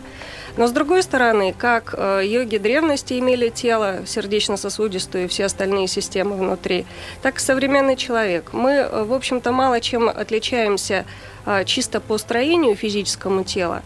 Но 0.57 0.67
с 0.67 0.73
другой 0.73 1.02
стороны, 1.02 1.55
как 1.57 1.95
э, 1.97 2.23
йоги 2.25 2.59
древности 2.59 3.19
имели 3.19 3.49
тело 3.49 4.05
сердечно-сосудистую 4.07 5.25
и 5.25 5.29
все 5.29 5.45
остальные 5.45 5.87
системы 5.87 6.37
внутри, 6.37 6.85
так 7.23 7.37
и 7.37 7.41
современный 7.41 7.97
человек. 7.97 8.52
Мы, 8.52 8.73
э, 8.73 9.05
в 9.05 9.12
общем-то, 9.12 9.52
мало 9.52 9.81
чем 9.81 10.09
отличаемся 10.09 11.05
чисто 11.64 12.00
по 12.00 12.19
строению 12.19 12.76
физическому 12.76 13.43
тела. 13.43 13.83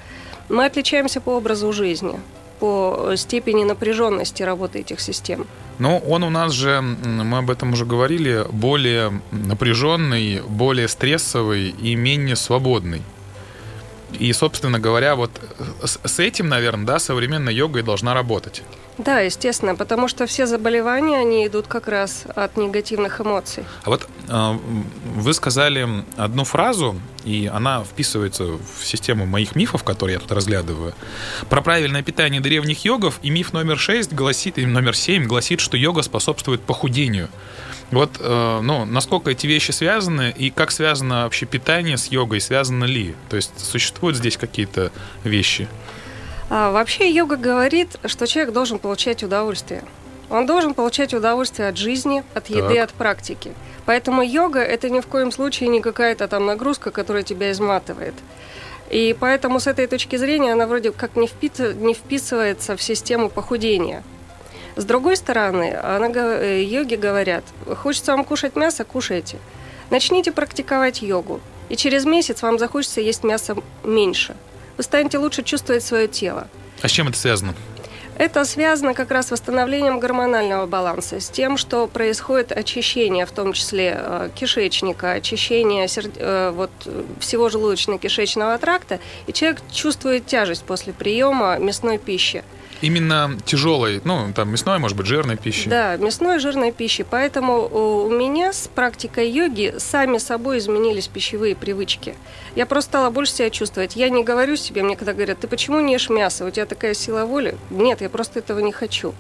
Мы 0.51 0.67
отличаемся 0.67 1.23
по 1.23 1.31
образу 1.31 1.73
жизни 1.73 2.21
по 2.59 3.13
степени 3.17 3.65
напряженности 3.65 4.43
работы 4.43 4.81
этих 4.81 5.01
систем. 5.01 5.47
Но 5.79 5.99
он 5.99 6.23
у 6.23 6.31
нас 6.31 6.53
же, 6.53 6.81
мы 6.81 7.39
об 7.39 7.51
этом 7.51 7.73
уже 7.75 7.85
говорили, 7.85 8.47
более 8.51 9.21
напряженный, 9.31 10.41
более 10.43 10.89
стрессовый 10.89 11.69
и 11.69 11.95
менее 11.95 12.37
свободный. 12.37 13.03
И, 14.19 14.33
собственно 14.33 14.79
говоря, 14.79 15.17
вот 15.17 15.31
с 15.83 16.19
этим, 16.19 16.49
наверное, 16.49 16.87
да, 16.87 16.99
современная 16.99 17.53
йога 17.53 17.81
и 17.81 17.83
должна 17.83 18.15
работать. 18.15 18.63
Да, 18.99 19.21
естественно, 19.21 19.75
потому 19.75 20.09
что 20.09 20.27
все 20.27 20.47
заболевания, 20.47 21.19
они 21.19 21.47
идут 21.47 21.67
как 21.67 21.87
раз 21.87 22.25
от 22.35 22.57
негативных 22.57 23.21
эмоций. 23.21 23.65
А 23.85 23.91
вот 23.91 24.09
э, 24.29 24.59
вы 25.15 25.35
сказали 25.35 25.87
одну 26.17 26.45
фразу, 26.45 26.99
и 27.25 27.51
она 27.53 27.85
вписывается 27.85 28.45
в 28.45 28.85
систему 28.85 29.27
моих 29.27 29.55
мифов, 29.55 29.85
которые 29.85 30.15
я 30.15 30.21
тут 30.21 30.33
разглядываю. 30.33 30.95
Про 31.51 31.61
правильное 31.61 32.03
питание 32.03 32.41
древних 32.41 32.85
йогов, 32.87 33.19
и 33.23 33.29
миф 33.29 33.53
номер 33.53 33.79
6 33.79 34.15
гласит, 34.15 34.57
и 34.57 34.65
номер 34.65 34.97
7 34.97 35.27
гласит, 35.27 35.61
что 35.61 35.77
йога 35.77 36.01
способствует 36.01 36.63
похудению. 36.63 37.29
Вот, 37.91 38.17
э, 38.19 38.61
ну, 38.63 38.87
насколько 38.87 39.31
эти 39.31 39.47
вещи 39.47 39.73
связаны, 39.73 40.35
и 40.37 40.51
как 40.51 40.71
связано 40.71 41.25
вообще 41.25 41.45
питание 41.45 41.99
с 41.99 42.07
йогой, 42.07 42.41
связано 42.41 42.85
ли? 42.85 43.15
То 43.29 43.37
есть 43.37 43.53
существуют 43.59 44.17
здесь 44.17 44.39
какие-то 44.39 44.91
вещи? 45.23 45.69
А, 46.49 46.71
вообще 46.71 47.11
йога 47.11 47.37
говорит, 47.37 47.97
что 48.05 48.27
человек 48.27 48.53
должен 48.53 48.79
получать 48.79 49.23
удовольствие. 49.23 49.83
Он 50.31 50.47
должен 50.47 50.75
получать 50.75 51.15
удовольствие 51.15 51.69
от 51.69 51.77
жизни, 51.77 52.25
от 52.35 52.49
еды, 52.49 52.75
так. 52.75 52.85
от 52.85 52.93
практики. 52.93 53.53
Поэтому 53.85 54.23
йога 54.23 54.61
это 54.61 54.91
ни 54.91 55.01
в 55.01 55.07
коем 55.07 55.31
случае 55.31 55.69
не 55.69 55.81
какая-то 55.81 56.27
там 56.29 56.47
нагрузка, 56.47 56.91
которая 56.91 57.23
тебя 57.23 57.51
изматывает. 57.53 58.15
И 58.91 59.17
поэтому 59.19 59.59
с 59.59 59.67
этой 59.67 59.87
точки 59.87 60.17
зрения 60.17 60.53
она 60.53 60.67
вроде 60.67 60.93
как 60.93 61.17
не, 61.17 61.27
впи- 61.27 61.75
не 61.75 61.95
вписывается 61.95 62.77
в 62.77 62.83
систему 62.83 63.29
похудения. 63.29 64.05
С 64.77 64.85
другой 64.85 65.17
стороны, 65.17 65.77
она, 65.83 66.09
э, 66.09 66.63
йоги 66.63 66.97
говорят, 66.97 67.45
хочется 67.77 68.13
вам 68.13 68.25
кушать 68.25 68.57
мясо, 68.57 68.85
кушайте. 68.85 69.39
Начните 69.91 70.33
практиковать 70.33 71.03
йогу, 71.03 71.41
и 71.69 71.77
через 71.77 72.05
месяц 72.05 72.43
вам 72.43 72.59
захочется 72.59 73.01
есть 73.01 73.25
мясо 73.25 73.57
меньше– 73.83 74.37
вы 74.77 74.83
станете 74.83 75.19
лучше 75.19 75.43
чувствовать 75.43 75.83
свое 75.83 76.09
тело. 76.09 76.49
А 76.83 76.89
с 76.89 76.91
чем 76.91 77.09
это 77.09 77.19
связано? 77.19 77.55
Это 78.19 78.47
связано 78.47 78.95
как 78.95 79.11
раз 79.11 79.27
с 79.27 79.31
восстановлением 79.31 80.01
гормонального 80.01 80.67
баланса, 80.67 81.21
с 81.21 81.29
тем, 81.29 81.59
что 81.59 81.87
происходит 81.87 82.51
очищение, 82.51 83.27
в 83.27 83.31
том 83.31 83.53
числе 83.53 83.95
э, 83.99 84.31
кишечника, 84.35 85.13
очищение 85.13 85.87
э, 85.87 86.51
вот, 86.55 86.71
всего 87.21 87.49
желудочно-кишечного 87.49 88.57
тракта, 88.59 89.01
и 89.27 89.35
человек 89.35 89.61
чувствует 89.71 90.25
тяжесть 90.25 90.65
после 90.65 90.95
приема 90.95 91.59
мясной 91.59 91.99
пищи. 91.99 92.43
Именно 92.81 93.39
тяжелой, 93.45 94.01
ну, 94.05 94.33
там, 94.35 94.51
мясной, 94.51 94.79
может 94.79 94.97
быть, 94.97 95.07
жирной 95.07 95.37
пищи. 95.37 95.69
Да, 95.69 95.97
мясной, 95.97 96.39
жирной 96.39 96.73
пищи. 96.73 97.07
Поэтому 97.09 97.67
у 97.67 98.11
меня 98.11 98.53
с 98.53 98.69
практикой 98.69 99.31
йоги 99.31 99.75
сами 99.79 100.19
собой 100.19 100.59
изменились 100.59 101.09
пищевые 101.09 101.57
привычки. 101.57 102.15
Я 102.55 102.67
просто 102.67 102.91
стала 102.91 103.11
больше 103.11 103.33
себя 103.33 103.51
чувствовать. 103.51 103.97
Я 103.97 104.09
не 104.11 104.23
говорю 104.23 104.57
себе, 104.57 104.83
мне 104.83 104.97
когда 104.97 105.13
говорят, 105.13 105.41
ты 105.41 105.49
почему 105.49 105.81
не 105.81 105.95
ешь 105.95 106.11
мясо, 106.11 106.45
у 106.45 106.51
тебя 106.51 106.67
такая 106.67 106.95
сила 106.95 107.25
воли? 107.25 107.57
Нет, 107.71 108.01
я 108.01 108.09
просто 108.09 108.39
этого 108.39 108.59
не 108.59 108.73
хочу. 108.73 109.15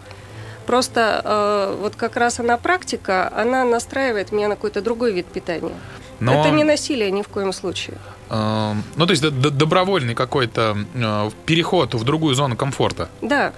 Просто 0.66 1.22
э, 1.24 1.76
вот 1.80 1.94
как 1.94 2.16
раз 2.16 2.40
она 2.40 2.56
практика, 2.56 3.32
она 3.34 3.64
настраивает 3.64 4.32
меня 4.32 4.48
на 4.48 4.56
какой-то 4.56 4.82
другой 4.82 5.12
вид 5.12 5.26
питания. 5.26 5.74
Но... 6.18 6.40
Это 6.40 6.50
не 6.50 6.64
насилие 6.64 7.10
ни 7.10 7.22
в 7.22 7.28
коем 7.28 7.52
случае. 7.52 7.98
Э, 8.30 8.74
ну, 8.96 9.06
то 9.06 9.10
есть 9.10 9.22
добровольный 9.22 10.14
какой-то 10.14 10.76
э, 10.94 11.30
переход 11.44 11.94
в 11.94 12.04
другую 12.04 12.34
зону 12.34 12.56
комфорта. 12.56 13.08
Да. 13.22 13.52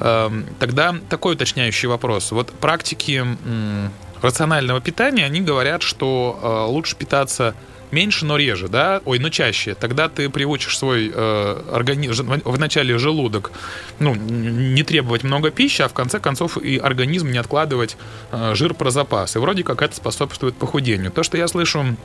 Э, 0.00 0.30
тогда 0.58 0.94
такой 1.08 1.34
уточняющий 1.34 1.88
вопрос. 1.88 2.32
Вот 2.32 2.50
практики 2.52 3.24
рационального 4.22 4.80
питания, 4.80 5.24
они 5.24 5.40
говорят, 5.40 5.82
что 5.82 6.66
лучше 6.68 6.96
питаться 6.96 7.54
меньше, 7.90 8.24
но 8.24 8.36
реже, 8.36 8.68
да, 8.68 9.00
ой, 9.04 9.18
но 9.18 9.30
чаще. 9.30 9.74
Тогда 9.74 10.08
ты 10.08 10.28
приучишь 10.28 10.78
свой 10.78 11.10
э, 11.14 11.62
организм, 11.72 12.40
вначале 12.44 12.98
желудок, 12.98 13.52
ну, 13.98 14.14
не 14.14 14.82
требовать 14.82 15.22
много 15.24 15.50
пищи, 15.50 15.82
а 15.82 15.88
в 15.88 15.94
конце 15.94 16.20
концов 16.20 16.58
и 16.58 16.78
организм 16.78 17.30
не 17.30 17.38
откладывать 17.38 17.96
э, 18.32 18.54
жир 18.54 18.74
про 18.74 18.90
запас. 18.90 19.36
И 19.36 19.38
вроде 19.38 19.64
как 19.64 19.82
это 19.82 19.94
способствует 19.94 20.54
похудению. 20.56 21.10
То, 21.10 21.22
что 21.22 21.36
я 21.36 21.48
слышу 21.48 21.96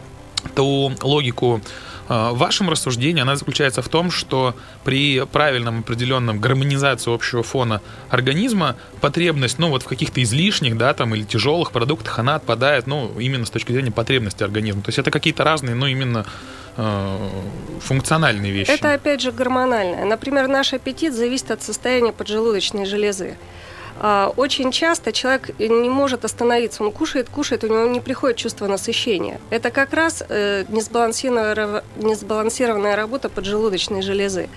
ту 0.55 0.93
логику 1.01 1.61
а, 2.09 2.33
в 2.33 2.37
вашем 2.37 2.69
рассуждении 2.69 3.21
она 3.21 3.35
заключается 3.35 3.81
в 3.81 3.89
том, 3.89 4.11
что 4.11 4.55
при 4.83 5.25
правильном 5.25 5.79
определенном 5.79 6.39
гармонизации 6.39 7.13
общего 7.13 7.43
фона 7.43 7.81
организма 8.09 8.75
потребность, 9.01 9.59
ну 9.59 9.69
вот 9.69 9.83
в 9.83 9.87
каких-то 9.87 10.21
излишних, 10.21 10.77
да, 10.77 10.93
там 10.93 11.15
или 11.15 11.23
тяжелых 11.23 11.71
продуктах, 11.71 12.19
она 12.19 12.35
отпадает, 12.35 12.87
ну 12.87 13.19
именно 13.19 13.45
с 13.45 13.49
точки 13.49 13.71
зрения 13.71 13.91
потребности 13.91 14.43
организма. 14.43 14.81
То 14.81 14.89
есть 14.89 14.99
это 14.99 15.11
какие-то 15.11 15.43
разные, 15.43 15.75
ну 15.75 15.85
именно 15.85 16.25
э, 16.77 17.29
функциональные 17.81 18.51
вещи. 18.51 18.71
Это 18.71 18.93
опять 18.93 19.21
же 19.21 19.31
гормональное. 19.31 20.05
Например, 20.05 20.47
наш 20.47 20.73
аппетит 20.73 21.13
зависит 21.13 21.51
от 21.51 21.63
состояния 21.63 22.11
поджелудочной 22.11 22.85
железы. 22.85 23.37
А, 23.99 24.33
очень 24.35 24.71
часто 24.71 25.11
человек 25.11 25.57
не 25.59 25.89
может 25.89 26.25
остановиться, 26.25 26.83
он 26.83 26.91
кушает, 26.91 27.29
кушает, 27.29 27.63
у 27.63 27.67
него 27.67 27.87
не 27.87 27.99
приходит 27.99 28.37
чувство 28.37 28.67
насыщения. 28.67 29.39
Это 29.49 29.71
как 29.71 29.93
раз 29.93 30.23
э, 30.27 30.65
несбалансированная, 30.69 32.95
работа 32.95 33.29
поджелудочной 33.29 34.01
железы. 34.01 34.49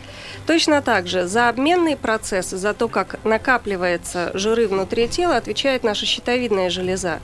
Точно 0.46 0.82
так 0.82 1.06
же 1.06 1.26
за 1.26 1.48
обменные 1.48 1.96
процессы, 1.96 2.56
за 2.56 2.74
то, 2.74 2.88
как 2.88 3.22
накапливается 3.24 4.30
жиры 4.34 4.68
внутри 4.68 5.08
тела, 5.08 5.36
отвечает 5.36 5.84
наша 5.84 6.06
щитовидная 6.06 6.70
железа. 6.70 7.20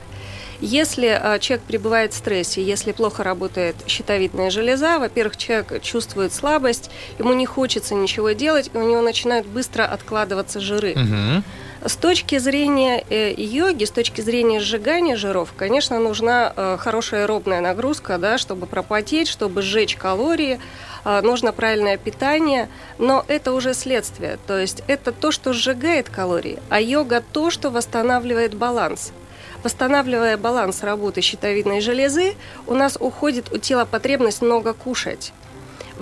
Если 0.61 1.07
а, 1.07 1.39
человек 1.39 1.65
пребывает 1.65 2.13
в 2.13 2.15
стрессе, 2.15 2.63
если 2.63 2.93
плохо 2.93 3.23
работает 3.23 3.75
щитовидная 3.85 4.49
железа, 4.49 4.97
во-первых, 4.97 5.35
человек 5.35 5.81
чувствует 5.81 6.31
слабость, 6.31 6.89
ему 7.19 7.33
не 7.33 7.45
хочется 7.45 7.95
ничего 7.95 8.31
делать, 8.31 8.71
и 8.73 8.77
у 8.77 8.81
него 8.81 9.01
начинают 9.01 9.45
быстро 9.45 9.83
откладываться 9.83 10.61
жиры. 10.61 10.93
Угу. 10.93 11.43
С 11.85 11.97
точки 11.97 12.37
зрения 12.37 13.03
э, 13.09 13.33
йоги, 13.35 13.83
с 13.83 13.91
точки 13.91 14.21
зрения 14.21 14.61
сжигания 14.61 15.17
жиров, 15.17 15.53
конечно, 15.53 15.99
нужна 15.99 16.53
э, 16.55 16.77
хорошая 16.79 17.23
аэробная 17.23 17.59
нагрузка, 17.59 18.17
да, 18.17 18.37
чтобы 18.37 18.67
пропотеть, 18.67 19.27
чтобы 19.27 19.61
сжечь 19.61 19.97
калории, 19.97 20.61
э, 21.03 21.21
нужно 21.21 21.51
правильное 21.51 21.97
питание, 21.97 22.69
но 22.99 23.25
это 23.27 23.51
уже 23.51 23.73
следствие, 23.73 24.39
то 24.47 24.57
есть 24.57 24.81
это 24.87 25.11
то, 25.11 25.31
что 25.31 25.51
сжигает 25.51 26.09
калории, 26.09 26.59
а 26.69 26.79
йога 26.79 27.21
то, 27.33 27.51
что 27.51 27.69
восстанавливает 27.69 28.53
баланс. 28.53 29.11
Восстанавливая 29.61 30.37
баланс 30.37 30.83
работы 30.83 31.19
щитовидной 31.19 31.81
железы, 31.81 32.35
у 32.65 32.75
нас 32.75 32.95
уходит 32.97 33.51
у 33.51 33.57
тела 33.57 33.83
потребность 33.83 34.41
много 34.41 34.73
кушать. 34.73 35.33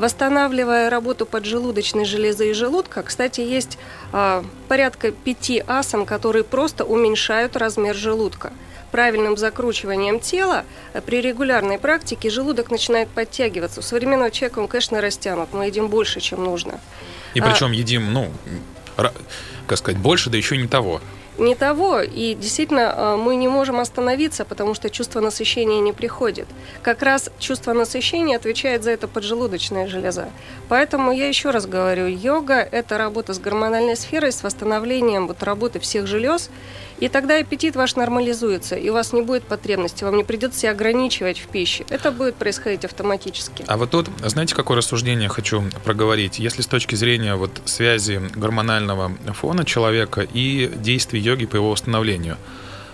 Восстанавливая 0.01 0.89
работу 0.89 1.27
поджелудочной 1.27 2.05
железы 2.05 2.49
и 2.49 2.53
желудка, 2.53 3.03
кстати, 3.03 3.41
есть 3.41 3.77
э, 4.11 4.43
порядка 4.67 5.11
пяти 5.11 5.63
асан, 5.67 6.07
которые 6.07 6.43
просто 6.43 6.85
уменьшают 6.85 7.55
размер 7.55 7.95
желудка. 7.95 8.51
Правильным 8.89 9.37
закручиванием 9.37 10.19
тела 10.19 10.65
э, 10.93 11.01
при 11.01 11.21
регулярной 11.21 11.77
практике 11.77 12.31
желудок 12.31 12.71
начинает 12.71 13.09
подтягиваться. 13.09 13.81
У 13.81 13.83
современного 13.83 14.31
человека 14.31 14.57
он, 14.57 14.67
конечно, 14.67 15.01
растянут. 15.01 15.53
Мы 15.53 15.67
едим 15.67 15.87
больше, 15.87 16.19
чем 16.19 16.43
нужно. 16.43 16.79
И 17.35 17.39
причем 17.39 17.67
а, 17.67 17.75
едим, 17.75 18.11
ну, 18.11 18.31
как 19.67 19.77
сказать, 19.77 20.01
больше, 20.01 20.31
да 20.31 20.37
еще 20.37 20.57
не 20.57 20.67
того 20.67 20.99
не 21.41 21.55
того. 21.55 22.01
И 22.01 22.35
действительно, 22.35 22.93
э, 22.95 23.15
мы 23.17 23.35
не 23.35 23.47
можем 23.47 23.79
остановиться, 23.79 24.45
потому 24.45 24.73
что 24.73 24.89
чувство 24.89 25.19
насыщения 25.19 25.81
не 25.81 25.93
приходит. 25.93 26.47
Как 26.81 27.01
раз 27.01 27.29
чувство 27.39 27.73
насыщения 27.73 28.37
отвечает 28.37 28.83
за 28.83 28.91
это 28.91 29.07
поджелудочная 29.07 29.87
железа. 29.87 30.29
Поэтому 30.69 31.11
я 31.11 31.27
еще 31.27 31.51
раз 31.51 31.65
говорю, 31.65 32.07
йога– 32.07 32.55
это 32.71 32.97
работа 32.97 33.33
с 33.33 33.39
гормональной 33.39 33.95
сферой, 33.95 34.31
с 34.31 34.43
восстановлением 34.43 35.27
вот 35.27 35.43
работы 35.43 35.79
всех 35.79 36.07
желез. 36.07 36.49
И 37.01 37.09
тогда 37.09 37.39
аппетит 37.39 37.75
ваш 37.75 37.95
нормализуется, 37.95 38.75
и 38.75 38.89
у 38.89 38.93
вас 38.93 39.11
не 39.11 39.23
будет 39.23 39.43
потребности, 39.43 40.03
вам 40.03 40.17
не 40.17 40.23
придется 40.23 40.59
себя 40.59 40.71
ограничивать 40.71 41.39
в 41.39 41.47
пище. 41.47 41.83
Это 41.89 42.11
будет 42.11 42.35
происходить 42.35 42.85
автоматически. 42.85 43.65
А 43.67 43.77
вот 43.77 43.89
тут, 43.89 44.07
знаете, 44.23 44.53
какое 44.53 44.77
рассуждение 44.77 45.27
хочу 45.27 45.63
проговорить? 45.83 46.37
Если 46.37 46.61
с 46.61 46.67
точки 46.67 46.93
зрения 46.93 47.33
вот 47.33 47.59
связи 47.65 48.21
гормонального 48.35 49.11
фона 49.33 49.65
человека 49.65 50.21
и 50.21 50.71
действий 50.75 51.19
йоги 51.19 51.47
по 51.47 51.55
его 51.55 51.71
восстановлению, 51.71 52.37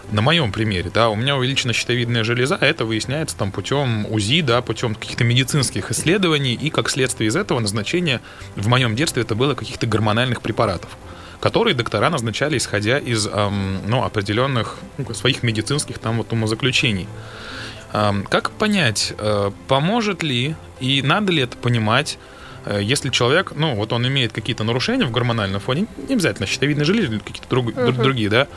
на 0.10 0.22
моем 0.22 0.54
примере, 0.54 0.90
да, 0.90 1.10
у 1.10 1.16
меня 1.16 1.36
увеличена 1.36 1.74
щитовидная 1.74 2.24
железа, 2.24 2.58
это 2.62 2.86
выясняется 2.86 3.36
там 3.36 3.52
путем 3.52 4.10
УЗИ, 4.10 4.40
да, 4.42 4.62
путем 4.62 4.96
каких-то 4.96 5.26
медицинских 5.26 5.92
исследований, 5.92 6.54
и 6.54 6.70
как 6.70 6.90
следствие 6.90 7.28
из 7.28 7.36
этого 7.36 7.60
назначение 7.60 8.22
в 8.56 8.70
моем 8.70 8.96
детстве 8.96 9.24
это 9.24 9.36
было 9.36 9.54
каких-то 9.54 9.86
гормональных 9.86 10.42
препаратов 10.42 10.98
которые 11.40 11.74
доктора 11.76 12.10
назначали, 12.10 12.58
исходя 12.58 12.98
из 12.98 13.28
эм, 13.28 13.80
ну, 13.88 14.04
определенных 14.04 14.78
ну, 14.98 15.14
своих 15.14 15.44
медицинских 15.44 16.00
там 16.00 16.18
вот 16.18 16.32
умозаключений. 16.34 17.08
Эм, 17.94 18.24
как 18.24 18.52
понять, 18.52 19.14
э, 19.18 19.52
поможет 19.68 20.24
ли 20.24 20.56
и 20.80 21.02
надо 21.02 21.32
ли 21.32 21.42
это 21.44 21.58
понимать, 21.58 22.18
э, 22.66 22.80
если 22.82 23.10
человек, 23.10 23.54
ну, 23.56 23.76
вот 23.76 23.94
он 23.94 24.08
имеет 24.08 24.34
какие-то 24.34 24.64
нарушения 24.64 25.06
в 25.06 25.12
гормональном 25.12 25.62
фоне, 25.62 25.88
не 26.08 26.16
обязательно 26.16 26.48
щитовидной 26.48 26.86
железы 26.86 27.14
или 27.14 27.20
какие-то 27.20 27.50
друг, 27.50 27.68
uh-huh. 27.68 27.92
другие, 27.92 28.30
да, 28.30 28.48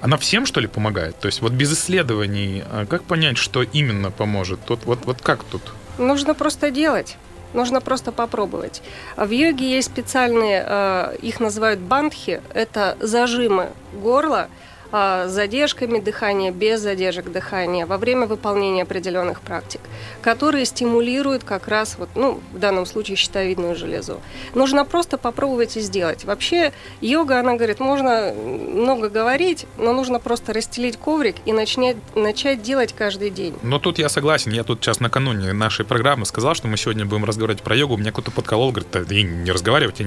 она 0.00 0.16
всем, 0.16 0.44
что 0.44 0.60
ли, 0.60 0.66
помогает? 0.66 1.18
То 1.18 1.26
есть 1.26 1.40
вот 1.40 1.52
без 1.52 1.72
исследований, 1.72 2.62
э, 2.70 2.86
как 2.88 3.04
понять, 3.04 3.38
что 3.38 3.62
именно 3.62 4.10
поможет? 4.10 4.60
Тут, 4.66 4.84
вот, 4.84 5.04
вот 5.04 5.22
как 5.22 5.44
тут? 5.44 5.62
Нужно 5.98 6.34
просто 6.34 6.70
делать. 6.70 7.16
Нужно 7.54 7.80
просто 7.80 8.12
попробовать. 8.12 8.82
В 9.16 9.30
йоге 9.30 9.70
есть 9.70 9.88
специальные, 9.88 10.64
э, 10.66 11.16
их 11.22 11.40
называют 11.40 11.80
бандхи, 11.80 12.42
это 12.52 12.96
зажимы 13.00 13.68
горла, 13.92 14.48
с 14.92 15.26
задержками 15.28 15.98
дыхания, 15.98 16.52
без 16.52 16.80
задержек 16.80 17.30
дыхания 17.30 17.86
во 17.86 17.98
время 17.98 18.26
выполнения 18.26 18.82
определенных 18.82 19.40
практик, 19.40 19.80
которые 20.22 20.64
стимулируют 20.64 21.44
как 21.44 21.68
раз, 21.68 21.96
вот, 21.98 22.08
ну, 22.14 22.40
в 22.52 22.58
данном 22.58 22.86
случае, 22.86 23.16
щитовидную 23.16 23.74
железу. 23.76 24.20
Нужно 24.54 24.84
просто 24.84 25.18
попробовать 25.18 25.76
и 25.76 25.80
сделать. 25.80 26.24
Вообще, 26.24 26.72
йога, 27.00 27.40
она 27.40 27.54
говорит, 27.54 27.80
можно 27.80 28.32
много 28.34 29.08
говорить, 29.08 29.66
но 29.78 29.92
нужно 29.92 30.20
просто 30.20 30.52
расстелить 30.52 30.96
коврик 30.96 31.36
и 31.44 31.52
начать, 31.52 31.96
начать 32.14 32.62
делать 32.62 32.94
каждый 32.96 33.30
день. 33.30 33.54
Но 33.62 33.78
тут 33.78 33.98
я 33.98 34.08
согласен. 34.08 34.52
Я 34.52 34.64
тут 34.64 34.82
сейчас 34.82 35.00
накануне 35.00 35.52
нашей 35.52 35.84
программы 35.84 36.26
сказал, 36.26 36.54
что 36.54 36.68
мы 36.68 36.76
сегодня 36.76 37.04
будем 37.04 37.24
разговаривать 37.24 37.62
про 37.62 37.76
йогу. 37.76 37.96
Меня 37.96 38.12
кто-то 38.12 38.30
подколол, 38.30 38.70
говорит, 38.70 38.88
да, 38.92 39.00
не 39.00 39.50
разговаривать, 39.50 39.98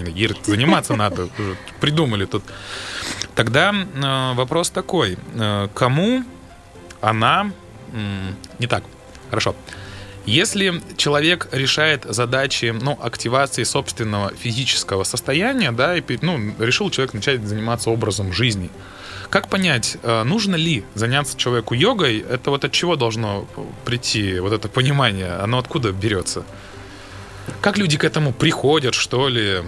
заниматься 0.45 0.95
надо. 0.95 1.30
Придумали 1.80 2.25
тут. 2.25 2.43
Тогда 3.36 3.71
э, 3.71 4.34
вопрос 4.67 4.71
такой. 4.71 5.17
Э, 5.36 5.67
кому 5.73 6.23
она... 7.01 7.51
Не 8.60 8.67
так. 8.67 8.84
Хорошо. 9.30 9.56
Если 10.25 10.82
человек 10.97 11.47
решает 11.53 12.06
задачи 12.10 12.73
ну, 12.82 12.97
активации 13.01 13.63
собственного 13.63 14.32
физического 14.36 15.06
состояния, 15.06 15.71
да, 15.71 15.95
и 15.95 16.03
ну, 16.21 16.53
решил 16.60 16.89
человек 16.89 17.13
начать 17.13 17.47
заниматься 17.47 17.89
образом 17.89 18.34
жизни, 18.34 18.69
как 19.30 19.47
понять, 19.47 19.97
э, 20.03 20.23
нужно 20.23 20.58
ли 20.58 20.84
заняться 20.95 21.38
человеку 21.38 21.75
йогой? 21.75 22.25
Это 22.30 22.51
вот 22.51 22.65
от 22.65 22.71
чего 22.71 22.95
должно 22.95 23.45
прийти 23.86 24.39
вот 24.41 24.53
это 24.53 24.67
понимание? 24.67 25.43
Оно 25.43 25.58
откуда 25.58 25.91
берется? 25.91 26.43
Как 27.62 27.77
люди 27.77 27.97
к 27.97 28.03
этому 28.03 28.34
приходят, 28.34 28.93
что 28.95 29.30
ли? 29.30 29.63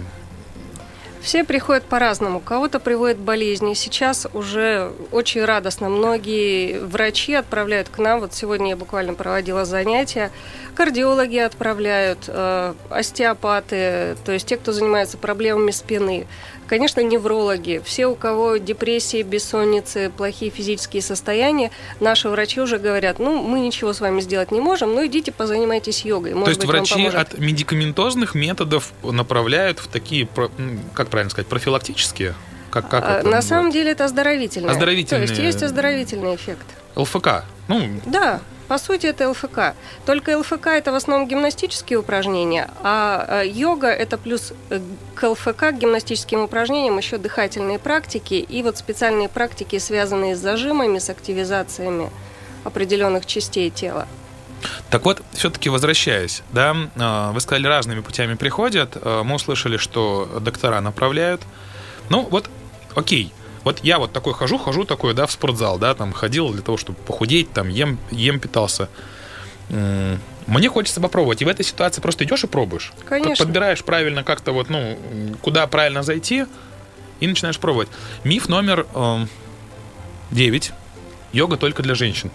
Все 1.20 1.44
приходят 1.44 1.84
по-разному. 1.84 2.40
Кого-то 2.40 2.80
приводят 2.80 3.18
болезни. 3.18 3.74
Сейчас 3.74 4.26
уже 4.32 4.92
очень 5.12 5.44
радостно. 5.44 5.88
Многие 5.88 6.78
врачи 6.78 7.34
отправляют 7.34 7.88
к 7.88 7.98
нам. 7.98 8.20
Вот 8.20 8.32
сегодня 8.32 8.70
я 8.70 8.76
буквально 8.76 9.14
проводила 9.14 9.64
занятия. 9.64 10.30
Кардиологи 10.74 11.36
отправляют, 11.36 12.24
э, 12.28 12.74
остеопаты, 12.88 14.16
то 14.24 14.32
есть 14.32 14.46
те, 14.46 14.56
кто 14.56 14.72
занимается 14.72 15.18
проблемами 15.18 15.72
спины. 15.72 16.26
Конечно, 16.70 17.00
неврологи, 17.00 17.82
все, 17.84 18.06
у 18.06 18.14
кого 18.14 18.56
депрессии, 18.58 19.22
бессонницы, 19.22 20.12
плохие 20.16 20.52
физические 20.52 21.02
состояния, 21.02 21.72
наши 21.98 22.28
врачи 22.28 22.60
уже 22.60 22.78
говорят, 22.78 23.18
ну, 23.18 23.42
мы 23.42 23.58
ничего 23.58 23.92
с 23.92 24.00
вами 24.00 24.20
сделать 24.20 24.52
не 24.52 24.60
можем, 24.60 24.94
но 24.94 25.04
идите 25.04 25.32
позанимайтесь 25.32 26.04
йогой. 26.04 26.32
Может 26.34 26.44
То 26.44 26.50
есть 26.50 26.60
быть, 26.60 26.68
врачи 26.68 27.06
от 27.06 27.36
медикаментозных 27.38 28.36
методов 28.36 28.92
направляют 29.02 29.80
в 29.80 29.88
такие, 29.88 30.28
как 30.94 31.09
правильно 31.10 31.30
сказать, 31.30 31.48
профилактические? 31.48 32.34
Как, 32.70 32.88
как 32.88 33.04
а, 33.04 33.22
На 33.22 33.42
самом 33.42 33.70
деле 33.70 33.92
это 33.92 34.04
оздоровительное. 34.04 34.70
Оздоровительный. 34.70 35.26
То 35.26 35.32
есть 35.32 35.42
есть 35.42 35.62
оздоровительный 35.62 36.34
эффект. 36.36 36.66
ЛФК. 36.94 37.44
Ну, 37.68 38.00
да, 38.06 38.40
по 38.68 38.78
сути, 38.78 39.06
это 39.06 39.28
ЛФК. 39.28 39.74
Только 40.06 40.38
ЛФК 40.38 40.68
это 40.68 40.92
в 40.92 40.94
основном 40.94 41.26
гимнастические 41.26 41.98
упражнения, 41.98 42.70
а, 42.82 43.26
а 43.28 43.42
йога 43.42 43.88
это 43.88 44.16
плюс 44.16 44.52
э, 44.70 44.80
к 45.16 45.28
ЛФК, 45.28 45.56
к 45.56 45.72
гимнастическим 45.72 46.42
упражнениям, 46.42 46.96
еще 46.96 47.18
дыхательные 47.18 47.80
практики 47.80 48.34
и 48.34 48.62
вот 48.62 48.78
специальные 48.78 49.28
практики, 49.28 49.78
связанные 49.78 50.36
с 50.36 50.38
зажимами, 50.38 51.00
с 51.00 51.10
активизациями 51.10 52.10
определенных 52.62 53.26
частей 53.26 53.70
тела. 53.70 54.06
Так 54.90 55.04
вот, 55.04 55.22
все-таки 55.32 55.68
возвращаясь, 55.68 56.42
да, 56.52 56.76
а, 56.96 57.32
вы 57.32 57.40
сказали, 57.40 57.66
разными 57.66 58.00
путями 58.00 58.34
приходят, 58.34 58.96
а, 59.00 59.22
мы 59.22 59.36
услышали, 59.36 59.76
что 59.76 60.40
доктора 60.40 60.80
направляют. 60.80 61.42
Ну, 62.08 62.26
вот, 62.28 62.50
окей, 62.96 63.32
вот 63.62 63.80
я 63.84 63.98
вот 63.98 64.12
такой 64.12 64.34
хожу, 64.34 64.58
хожу 64.58 64.84
такой, 64.84 65.14
да, 65.14 65.26
в 65.26 65.32
спортзал, 65.32 65.78
да, 65.78 65.94
там 65.94 66.12
ходил 66.12 66.50
для 66.50 66.62
того, 66.62 66.76
чтобы 66.76 66.98
похудеть, 66.98 67.52
там 67.52 67.68
ем, 67.68 67.98
ем 68.10 68.40
питался. 68.40 68.88
Мне 69.68 70.68
хочется 70.68 71.00
попробовать. 71.00 71.42
И 71.42 71.44
в 71.44 71.48
этой 71.48 71.64
ситуации 71.64 72.00
просто 72.00 72.24
идешь 72.24 72.42
и 72.42 72.48
пробуешь. 72.48 72.92
Конечно. 73.08 73.44
Подбираешь 73.44 73.84
правильно 73.84 74.24
как-то 74.24 74.50
вот, 74.50 74.68
ну, 74.68 74.98
куда 75.42 75.64
правильно 75.68 76.02
зайти, 76.02 76.46
и 77.20 77.26
начинаешь 77.28 77.58
пробовать. 77.58 77.88
Миф 78.24 78.48
номер 78.48 78.86
э, 78.92 79.26
9. 80.32 80.72
Йога 81.32 81.56
только 81.56 81.82
для 81.82 81.94
женщин. 81.94 82.32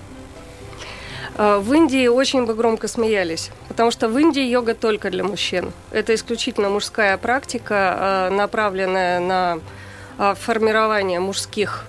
А, 1.37 1.59
в 1.59 1.73
Индии 1.73 2.07
очень 2.07 2.45
бы 2.45 2.53
громко 2.55 2.87
смеялись, 2.87 3.51
потому 3.67 3.91
что 3.91 4.07
в 4.07 4.17
Индии 4.17 4.43
йога 4.43 4.73
только 4.73 5.09
для 5.09 5.23
мужчин. 5.23 5.71
Это 5.91 6.15
исключительно 6.15 6.69
мужская 6.69 7.17
практика, 7.17 7.95
а, 7.97 8.29
направленная 8.29 9.19
на 9.19 9.59
а, 10.17 10.35
формирование 10.35 11.19
мужских 11.19 11.85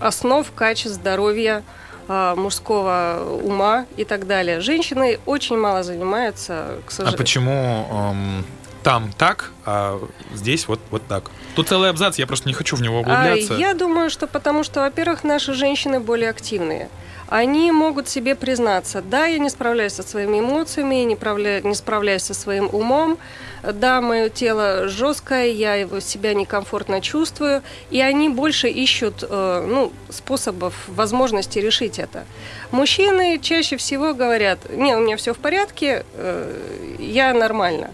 основ, 0.00 0.46
качеств, 0.54 0.96
здоровья, 0.96 1.62
мужского 2.08 3.38
ума 3.42 3.84
и 3.98 4.04
так 4.04 4.26
далее. 4.26 4.60
Женщины 4.60 5.18
очень 5.26 5.58
мало 5.58 5.82
занимаются, 5.82 6.78
к 6.86 6.90
сожалению. 6.90 7.14
А 7.14 7.18
почему 7.18 7.86
эм, 7.90 8.44
там 8.82 9.12
так, 9.12 9.52
а 9.66 10.00
здесь 10.32 10.68
вот, 10.68 10.80
вот 10.90 11.06
так? 11.06 11.30
Тут 11.58 11.66
целый 11.66 11.90
абзац, 11.90 12.18
я 12.18 12.26
просто 12.28 12.48
не 12.48 12.54
хочу 12.54 12.76
в 12.76 12.82
него 12.82 13.00
углубляться. 13.00 13.56
А, 13.56 13.58
я 13.58 13.74
думаю, 13.74 14.10
что 14.10 14.28
потому 14.28 14.62
что, 14.62 14.78
во-первых, 14.82 15.24
наши 15.24 15.54
женщины 15.54 15.98
более 15.98 16.30
активные 16.30 16.88
они 17.28 17.70
могут 17.72 18.08
себе 18.08 18.34
признаться, 18.34 19.02
да, 19.02 19.26
я 19.26 19.38
не 19.38 19.50
справляюсь 19.50 19.92
со 19.92 20.02
своими 20.02 20.38
эмоциями, 20.38 20.94
не, 21.04 21.14
правля... 21.14 21.60
не 21.60 21.74
справляюсь 21.74 22.22
со 22.22 22.32
своим 22.32 22.70
умом, 22.72 23.18
да, 23.62 24.00
мое 24.00 24.30
тело 24.30 24.88
жесткое, 24.88 25.48
я 25.48 25.74
его 25.74 26.00
себя 26.00 26.32
некомфортно 26.32 27.02
чувствую, 27.02 27.62
и 27.90 28.00
они 28.00 28.30
больше 28.30 28.68
ищут 28.68 29.24
э, 29.28 29.66
ну, 29.68 29.92
способов, 30.08 30.74
возможности 30.86 31.58
решить 31.58 31.98
это. 31.98 32.24
Мужчины 32.70 33.38
чаще 33.42 33.76
всего 33.76 34.14
говорят, 34.14 34.60
не, 34.70 34.96
у 34.96 35.00
меня 35.00 35.18
все 35.18 35.34
в 35.34 35.38
порядке, 35.38 36.06
э, 36.14 36.96
я 36.98 37.34
нормально. 37.34 37.90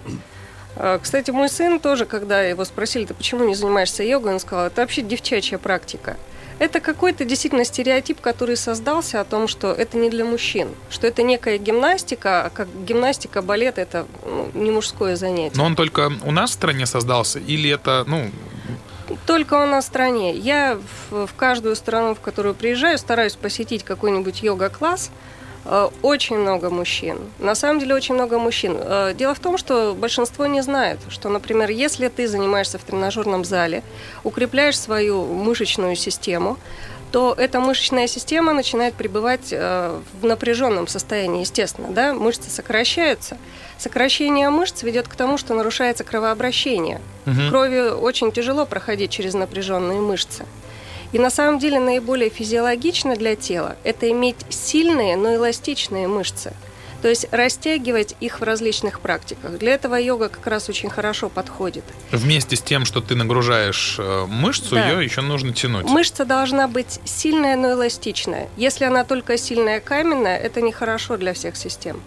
Э, 0.77 0.99
кстати, 1.03 1.31
мой 1.31 1.49
сын 1.49 1.81
тоже, 1.81 2.07
когда 2.07 2.43
его 2.43 2.65
спросили, 2.65 3.07
ты 3.07 3.15
почему 3.15 3.45
не 3.45 3.55
занимаешься 3.55 4.03
йогой, 4.03 4.35
он 4.35 4.41
сказал, 4.41 4.67
это 4.67 4.81
вообще 4.81 5.03
девчачья 5.03 5.59
практика. 5.59 6.17
Это 6.61 6.79
какой-то 6.79 7.25
действительно 7.25 7.65
стереотип, 7.65 8.21
который 8.21 8.57
создался 8.57 9.21
о 9.21 9.25
том, 9.25 9.49
что 9.49 9.73
это 9.73 9.97
не 9.97 10.09
для 10.09 10.25
мужчин, 10.25 10.69
что 10.89 11.09
это 11.09 11.23
некая 11.25 11.59
гимнастика, 11.59 12.45
а 12.45 12.51
как 12.51 12.69
гимнастика, 12.85 13.43
балет 13.43 13.77
это 13.79 14.07
ну, 14.25 14.51
не 14.55 14.71
мужское 14.71 15.17
занятие. 15.17 15.57
Но 15.57 15.65
он 15.65 15.75
только 15.75 16.13
у 16.25 16.31
нас 16.31 16.51
в 16.51 16.53
стране 16.53 16.87
создался 16.87 17.41
или 17.41 17.71
это, 17.71 18.05
ну, 18.07 18.31
только 19.27 19.55
у 19.63 19.67
нас 19.67 19.85
в 19.85 19.89
стране. 19.89 20.35
Я 20.37 20.79
в, 21.11 21.27
в 21.27 21.35
каждую 21.35 21.75
страну, 21.77 22.15
в 22.15 22.21
которую 22.21 22.55
приезжаю, 22.55 22.99
стараюсь 22.99 23.35
посетить 23.35 23.83
какой-нибудь 23.83 24.43
йога-класс, 24.43 25.11
очень 26.03 26.39
много 26.39 26.71
мужчин. 26.71 27.19
На 27.39 27.55
самом 27.55 27.81
деле 27.81 27.95
очень 27.95 28.15
много 28.15 28.39
мужчин. 28.39 28.77
Э, 28.79 29.15
дело 29.15 29.35
в 29.35 29.41
том, 29.41 29.57
что 29.57 29.95
большинство 29.95 30.47
не 30.47 30.63
знает, 30.63 30.99
что, 31.09 31.29
например, 31.29 31.71
если 31.71 32.09
ты 32.09 32.29
занимаешься 32.29 32.79
в 32.79 32.85
тренажерном 32.85 33.45
зале, 33.45 33.83
укрепляешь 34.25 34.79
свою 34.79 35.25
мышечную 35.25 35.97
систему, 35.97 36.59
то 37.15 37.33
эта 37.39 37.61
мышечная 37.61 38.09
система 38.09 38.53
начинает 38.53 38.95
пребывать 38.95 39.53
э, 39.53 40.01
в 40.21 40.27
напряженном 40.27 40.89
состоянии, 40.89 41.43
естественно, 41.43 41.89
да, 41.91 42.13
мышцы 42.13 42.51
сокращаются. 42.51 43.39
Сокращение 43.79 44.51
мышц 44.51 44.83
ведет 44.83 45.07
к 45.07 45.15
тому, 45.15 45.39
что 45.39 45.55
нарушается 45.55 46.03
кровообращение. 46.03 47.01
Угу. 47.27 47.51
Крови 47.51 47.91
очень 47.91 48.33
тяжело 48.33 48.67
проходить 48.67 49.13
через 49.13 49.35
напряженные 49.35 50.01
мышцы. 50.01 50.45
И 51.15 51.19
на 51.21 51.31
самом 51.31 51.61
деле 51.61 51.79
наиболее 51.79 52.29
физиологично 52.29 53.15
для 53.15 53.37
тела 53.37 53.77
это 53.85 54.11
иметь 54.11 54.37
сильные, 54.49 55.17
но 55.17 55.37
эластичные 55.37 56.09
мышцы. 56.09 56.53
То 57.03 57.09
есть 57.09 57.29
растягивать 57.31 58.17
их 58.19 58.41
в 58.41 58.43
различных 58.43 58.99
практиках. 58.99 59.59
Для 59.59 59.75
этого 59.75 59.95
йога 59.95 60.29
как 60.29 60.45
раз 60.49 60.69
очень 60.69 60.91
хорошо 60.91 61.29
подходит. 61.29 61.85
Вместе 62.11 62.57
с 62.57 62.63
тем, 62.63 62.85
что 62.85 63.01
ты 63.01 63.15
нагружаешь 63.15 63.95
э, 64.01 64.27
мышцу, 64.27 64.75
да. 64.75 64.89
ее 64.89 65.05
еще 65.05 65.21
нужно 65.21 65.53
тянуть. 65.53 65.85
Мышца 65.85 66.25
должна 66.25 66.67
быть 66.67 66.99
сильная, 67.05 67.57
но 67.57 67.73
эластичная. 67.73 68.49
Если 68.57 68.85
она 68.85 69.05
только 69.05 69.39
сильная 69.39 69.79
каменная, 69.81 70.37
это 70.37 70.63
нехорошо 70.63 71.17
для 71.17 71.33
всех 71.33 71.57
систем. 71.57 72.01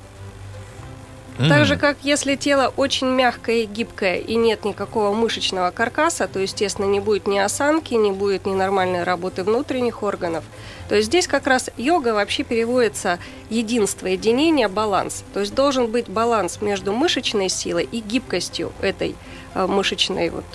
Mm. 1.38 1.50
Так 1.50 1.66
же, 1.66 1.78
как 1.78 1.98
если 2.02 2.36
тело 2.36 2.74
очень 2.76 3.08
мягкое 3.08 3.64
и 3.64 3.66
гибкое 3.66 4.18
и 4.18 4.36
нет 4.36 4.66
никакого 4.66 5.14
мышечного 5.14 5.72
каркаса, 5.72 6.28
то, 6.28 6.40
естественно, 6.40 6.86
не 6.86 7.00
будет 7.00 7.28
ни 7.28 7.38
осанки, 7.38 7.94
не 7.94 8.12
будет 8.12 8.46
ни 8.46 8.54
нормальной 8.54 9.04
работы 9.04 9.44
внутренних 9.44 10.02
органов. 10.04 10.44
То 10.90 10.96
есть 10.96 11.08
здесь 11.08 11.28
как 11.28 11.48
раз 11.48 11.70
йога 11.78 12.14
вообще 12.14 12.44
переводится 12.44 13.20
единство, 13.50 14.08
единение, 14.08 14.68
баланс. 14.68 15.24
То 15.34 15.42
есть 15.42 15.54
должен 15.54 15.92
быть 15.92 16.10
баланс 16.10 16.60
между 16.62 16.94
мышечной 16.94 17.50
силой 17.50 17.88
и 17.92 18.00
гибкостью 18.00 18.72
этой 18.82 19.16
э, 19.54 19.68
мышечной 19.68 20.30
вот 20.30 20.46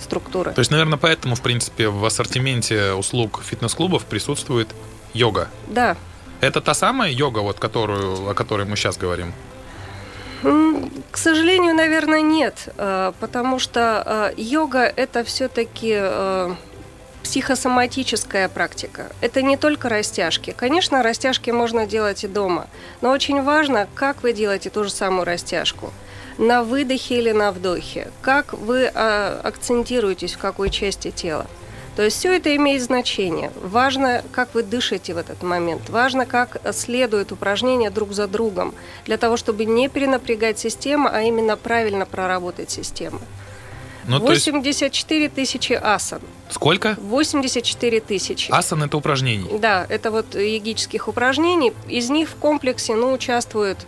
структуры. 0.00 0.52
То 0.52 0.60
есть, 0.60 0.70
наверное, 0.70 0.98
поэтому, 0.98 1.34
в 1.34 1.42
принципе, 1.42 1.88
в 1.88 2.04
ассортименте 2.04 2.92
услуг 2.92 3.42
фитнес-клубов 3.44 4.04
присутствует 4.04 4.68
йога. 5.14 5.48
Да. 5.66 5.96
Это 6.40 6.60
та 6.60 6.74
самая 6.74 7.10
йога, 7.10 7.40
вот, 7.40 7.58
которую, 7.58 8.30
о 8.30 8.34
которой 8.34 8.66
мы 8.66 8.76
сейчас 8.76 8.96
говорим? 8.96 9.32
К 10.42 11.16
сожалению, 11.16 11.74
наверное, 11.74 12.20
нет, 12.20 12.68
э, 12.76 13.12
потому 13.18 13.58
что 13.58 14.32
э, 14.36 14.40
йога 14.40 14.82
это 14.82 15.24
все-таки 15.24 15.94
э, 15.98 16.54
психосоматическая 17.24 18.48
практика. 18.48 19.10
Это 19.20 19.42
не 19.42 19.56
только 19.56 19.88
растяжки. 19.88 20.54
Конечно, 20.56 21.02
растяжки 21.02 21.50
можно 21.50 21.86
делать 21.86 22.22
и 22.22 22.28
дома, 22.28 22.68
но 23.00 23.10
очень 23.10 23.42
важно, 23.42 23.88
как 23.94 24.22
вы 24.22 24.32
делаете 24.32 24.70
ту 24.70 24.84
же 24.84 24.90
самую 24.90 25.24
растяжку. 25.24 25.92
На 26.38 26.62
выдохе 26.62 27.18
или 27.18 27.32
на 27.32 27.50
вдохе. 27.50 28.12
Как 28.22 28.52
вы 28.52 28.86
акцентируетесь 28.86 30.34
в 30.34 30.38
какой 30.38 30.70
части 30.70 31.10
тела. 31.10 31.46
То 31.98 32.04
есть 32.04 32.16
все 32.16 32.36
это 32.36 32.54
имеет 32.54 32.80
значение. 32.80 33.50
Важно, 33.60 34.22
как 34.30 34.54
вы 34.54 34.62
дышите 34.62 35.14
в 35.14 35.16
этот 35.16 35.42
момент. 35.42 35.90
Важно, 35.90 36.26
как 36.26 36.58
следуют 36.72 37.32
упражнения 37.32 37.90
друг 37.90 38.12
за 38.12 38.28
другом, 38.28 38.72
для 39.04 39.16
того, 39.16 39.36
чтобы 39.36 39.64
не 39.64 39.88
перенапрягать 39.88 40.60
систему, 40.60 41.08
а 41.10 41.22
именно 41.22 41.56
правильно 41.56 42.06
проработать 42.06 42.70
систему. 42.70 43.18
Ну, 44.06 44.20
84 44.20 45.22
есть... 45.22 45.34
тысячи 45.34 45.72
асан. 45.72 46.20
Сколько? 46.50 46.96
84 47.00 48.00
тысячи. 48.00 48.48
Асан 48.52 48.84
это 48.84 48.96
упражнений? 48.96 49.58
Да, 49.58 49.84
это 49.88 50.12
вот 50.12 50.36
йогических 50.36 51.08
упражнений. 51.08 51.72
Из 51.88 52.10
них 52.10 52.28
в 52.28 52.36
комплексе 52.36 52.94
ну, 52.94 53.12
участвуют 53.12 53.78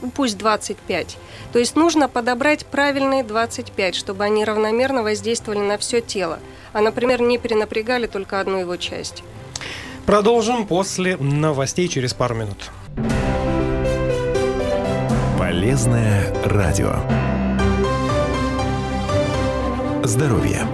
ну, 0.00 0.10
пусть 0.10 0.38
25. 0.38 1.18
То 1.52 1.58
есть 1.58 1.76
нужно 1.76 2.08
подобрать 2.08 2.64
правильные 2.64 3.24
25, 3.24 3.94
чтобы 3.94 4.24
они 4.24 4.42
равномерно 4.46 5.02
воздействовали 5.02 5.60
на 5.60 5.76
все 5.76 6.00
тело 6.00 6.38
а, 6.72 6.80
например, 6.80 7.20
не 7.20 7.38
перенапрягали 7.38 8.06
только 8.06 8.40
одну 8.40 8.58
его 8.58 8.76
часть. 8.76 9.22
Продолжим 10.06 10.66
после 10.66 11.16
новостей 11.18 11.88
через 11.88 12.14
пару 12.14 12.34
минут. 12.34 12.70
Полезное 15.38 16.32
радио. 16.44 16.96
Здоровье. 20.02 20.66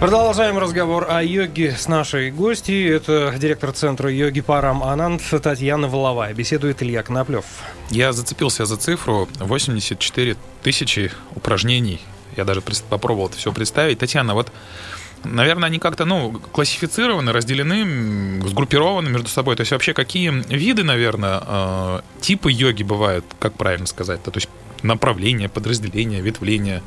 Продолжаем 0.00 0.56
разговор 0.58 1.08
о 1.10 1.22
йоге 1.22 1.72
с 1.72 1.88
нашей 1.88 2.30
гостьей. 2.30 2.88
Это 2.88 3.34
директор 3.36 3.72
центра 3.72 4.10
йоги 4.10 4.40
Парам 4.40 4.82
Ананд 4.84 5.20
Татьяна 5.42 5.88
Воловая. 5.88 6.32
Беседует 6.32 6.82
Илья 6.82 7.02
Коноплев. 7.02 7.44
Я 7.90 8.12
зацепился 8.12 8.64
за 8.64 8.76
цифру 8.76 9.28
84 9.40 10.36
тысячи 10.62 11.10
упражнений 11.34 12.00
я 12.38 12.44
даже 12.44 12.62
попробовал 12.88 13.28
это 13.28 13.36
все 13.36 13.52
представить. 13.52 13.98
Татьяна, 13.98 14.34
вот 14.34 14.50
Наверное, 15.24 15.66
они 15.66 15.78
как-то, 15.78 16.04
ну, 16.04 16.40
классифицированы, 16.52 17.32
разделены, 17.32 18.40
сгруппированы 18.46 19.10
между 19.10 19.28
собой. 19.28 19.56
То 19.56 19.62
есть 19.62 19.72
вообще 19.72 19.92
какие 19.92 20.30
виды, 20.48 20.84
наверное, 20.84 21.42
э, 21.44 22.00
типы 22.20 22.52
йоги 22.52 22.84
бывают, 22.84 23.24
как 23.38 23.54
правильно 23.54 23.86
сказать? 23.86 24.22
То 24.22 24.30
есть 24.34 24.48
направления, 24.82 25.48
подразделения, 25.48 26.20
ветвления. 26.20 26.82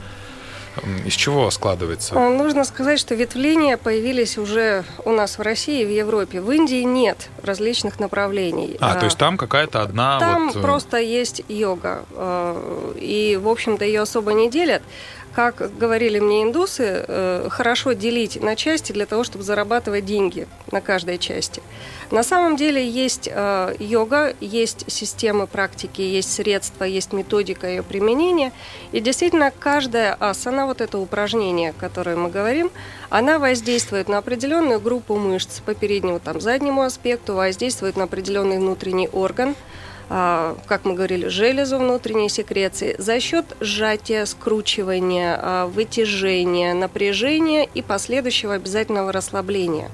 Из 1.05 1.13
чего 1.13 1.51
складывается? 1.51 2.15
А, 2.15 2.29
нужно 2.29 2.63
сказать, 2.63 2.97
что 2.97 3.13
ветвления 3.13 3.75
появились 3.75 4.37
уже 4.37 4.85
у 5.03 5.11
нас 5.11 5.37
в 5.37 5.41
России 5.41 5.81
и 5.81 5.85
в 5.85 5.89
Европе. 5.89 6.39
В 6.39 6.49
Индии 6.49 6.83
нет 6.83 7.29
различных 7.43 7.99
направлений. 7.99 8.77
А, 8.79 8.93
а 8.93 8.95
то 8.95 9.05
есть 9.05 9.17
там 9.17 9.35
какая-то 9.35 9.81
одна... 9.81 10.19
Там 10.19 10.47
вот... 10.47 10.55
Э, 10.55 10.61
просто 10.61 10.97
есть 10.97 11.41
йога. 11.49 12.05
Э, 12.11 12.93
и, 12.97 13.37
в 13.41 13.49
общем-то, 13.49 13.83
ее 13.83 14.01
особо 14.01 14.31
не 14.31 14.49
делят 14.49 14.81
как 15.34 15.78
говорили 15.78 16.20
мне 16.20 16.44
индусы, 16.44 17.06
э, 17.08 17.48
хорошо 17.50 17.94
делить 17.94 18.41
на 18.41 18.56
части 18.56 18.91
для 18.91 19.06
того, 19.06 19.24
чтобы 19.24 19.44
зарабатывать 19.44 20.06
деньги 20.06 20.48
на 20.72 20.82
каждой 20.82 21.17
части. 21.17 21.62
На 22.12 22.24
самом 22.24 22.58
деле 22.58 22.86
есть 22.86 23.30
э, 23.32 23.76
йога, 23.80 24.36
есть 24.41 24.91
системы 24.91 25.48
практики, 25.48 26.02
есть 26.02 26.34
средства, 26.34 26.84
есть 26.84 27.13
методика 27.13 27.67
ее 27.67 27.84
применения. 27.84 28.52
И 28.91 29.00
действительно, 29.00 29.52
каждая 29.58 30.13
асана, 30.20 30.65
вот 30.65 30.82
это 30.82 30.98
упражнение, 30.98 31.70
о 31.70 31.74
котором 31.74 32.24
мы 32.24 32.30
говорим, 32.30 32.70
она 33.10 33.39
воздействует 33.39 34.10
на 34.10 34.17
определенную 34.17 34.80
группу 34.80 35.15
мышц 35.15 35.62
по 35.62 35.74
переднему, 35.74 36.20
там, 36.20 36.41
заднему 36.41 36.82
аспекту, 36.82 37.36
воздействует 37.36 37.96
на 37.96 38.04
определенный 38.04 38.60
внутренний 38.60 39.08
орган– 39.08 39.56
как 40.67 40.84
мы 40.84 40.93
говорили, 40.93 41.30
железу 41.30 41.78
внутренней 41.78 42.28
секреции 42.28 42.95
за 42.97 43.21
счет 43.21 43.45
сжатия, 43.62 44.26
скручивания, 44.26 45.39
а, 45.41 45.67
вытяжения, 45.67 46.74
напряжения 46.74 47.65
и 47.74 47.82
последующего 47.82 48.56
обязательного 48.56 49.13
расслабления. 49.13 49.89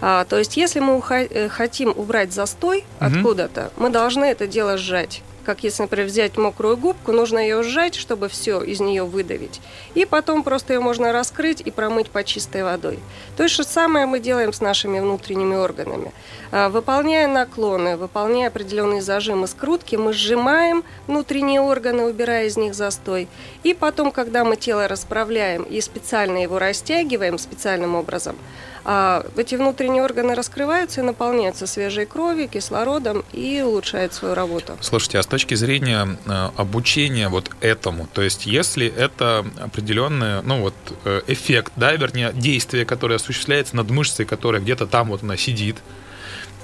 А, 0.00 0.24
то 0.24 0.36
есть, 0.36 0.56
если 0.56 0.80
мы 0.80 1.00
э, 1.08 1.48
хотим 1.48 1.90
убрать 1.96 2.32
застой 2.32 2.84
Мгм. 2.98 3.18
откуда-то, 3.18 3.70
мы 3.76 3.90
должны 3.90 4.24
это 4.24 4.48
дело 4.48 4.76
сжать. 4.76 5.22
Как 5.44 5.64
если, 5.64 5.82
например, 5.82 6.06
взять 6.06 6.36
мокрую 6.36 6.76
губку, 6.76 7.12
нужно 7.12 7.38
ее 7.38 7.62
сжать, 7.62 7.94
чтобы 7.94 8.28
все 8.28 8.62
из 8.62 8.80
нее 8.80 9.04
выдавить. 9.04 9.60
И 9.94 10.04
потом 10.04 10.42
просто 10.42 10.74
ее 10.74 10.80
можно 10.80 11.12
раскрыть 11.12 11.60
и 11.60 11.70
промыть 11.70 12.10
по 12.10 12.24
чистой 12.24 12.62
водой. 12.62 12.98
То 13.36 13.48
же 13.48 13.64
самое 13.64 14.06
мы 14.06 14.20
делаем 14.20 14.52
с 14.52 14.60
нашими 14.60 15.00
внутренними 15.00 15.54
органами. 15.54 16.12
А, 16.52 16.68
Выполняя 16.68 17.26
наклоны, 17.26 17.96
выполняя 17.96 18.48
определенные 18.48 19.02
зажимы 19.02 19.46
скрутки, 19.46 19.96
мы 19.96 20.12
сжимаем 20.12 20.84
внутренние 21.06 21.60
органы, 21.60 22.04
убирая 22.04 22.46
из 22.46 22.56
них 22.56 22.74
застой. 22.74 23.28
И 23.62 23.74
потом, 23.74 24.10
когда 24.10 24.44
мы 24.44 24.56
тело 24.56 24.88
расправляем 24.88 25.62
и 25.62 25.80
специально 25.80 26.42
его 26.42 26.58
растягиваем 26.58 27.38
специальным 27.38 27.94
образом, 27.94 28.36
эти 28.84 29.54
внутренние 29.56 30.02
органы 30.02 30.34
раскрываются 30.34 31.00
и 31.00 31.04
наполняются 31.04 31.66
свежей 31.66 32.06
кровью, 32.06 32.48
кислородом 32.48 33.24
и 33.32 33.60
улучшают 33.60 34.14
свою 34.14 34.34
работу. 34.34 34.76
Слушайте, 34.80 35.18
а 35.18 35.22
с 35.22 35.26
точки 35.26 35.54
зрения 35.54 36.16
э, 36.26 36.50
обучения 36.56 37.28
вот 37.28 37.50
этому, 37.60 38.08
то 38.12 38.22
есть 38.22 38.46
если 38.46 38.86
это 38.86 39.44
определенный, 39.60 40.42
ну 40.42 40.62
вот, 40.62 40.74
э, 41.04 41.20
эффект, 41.26 41.72
да, 41.76 41.92
вернее, 41.92 42.32
действие, 42.32 42.86
которое 42.86 43.16
осуществляется 43.16 43.76
над 43.76 43.90
мышцей, 43.90 44.24
которая 44.24 44.62
где-то 44.62 44.86
там 44.86 45.08
вот 45.08 45.22
она 45.22 45.36
сидит, 45.36 45.76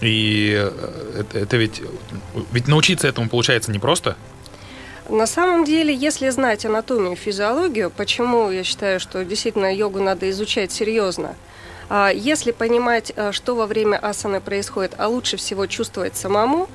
и 0.00 0.54
э, 0.56 1.20
это, 1.20 1.38
это 1.38 1.56
ведь, 1.56 1.82
ведь 2.52 2.68
научиться 2.68 3.08
этому 3.08 3.28
получается 3.28 3.72
непросто. 3.72 4.16
На 5.08 5.26
самом 5.26 5.64
деле, 5.64 5.94
если 5.94 6.30
знать 6.30 6.64
анатомию 6.64 7.12
и 7.12 7.16
физиологию, 7.16 7.90
почему 7.90 8.50
я 8.50 8.64
считаю, 8.64 8.98
что 8.98 9.24
действительно 9.24 9.72
йогу 9.72 10.00
надо 10.00 10.28
изучать 10.30 10.72
серьезно, 10.72 11.28
а, 11.28 11.34
если 12.14 12.52
понимать, 12.52 13.12
а, 13.16 13.32
что 13.32 13.54
во 13.54 13.66
время 13.66 13.96
асаны 13.96 14.40
происходит, 14.40 14.94
а 14.98 15.08
лучше 15.08 15.36
всего 15.36 15.66
чувствовать 15.66 16.16
самому, 16.16 16.68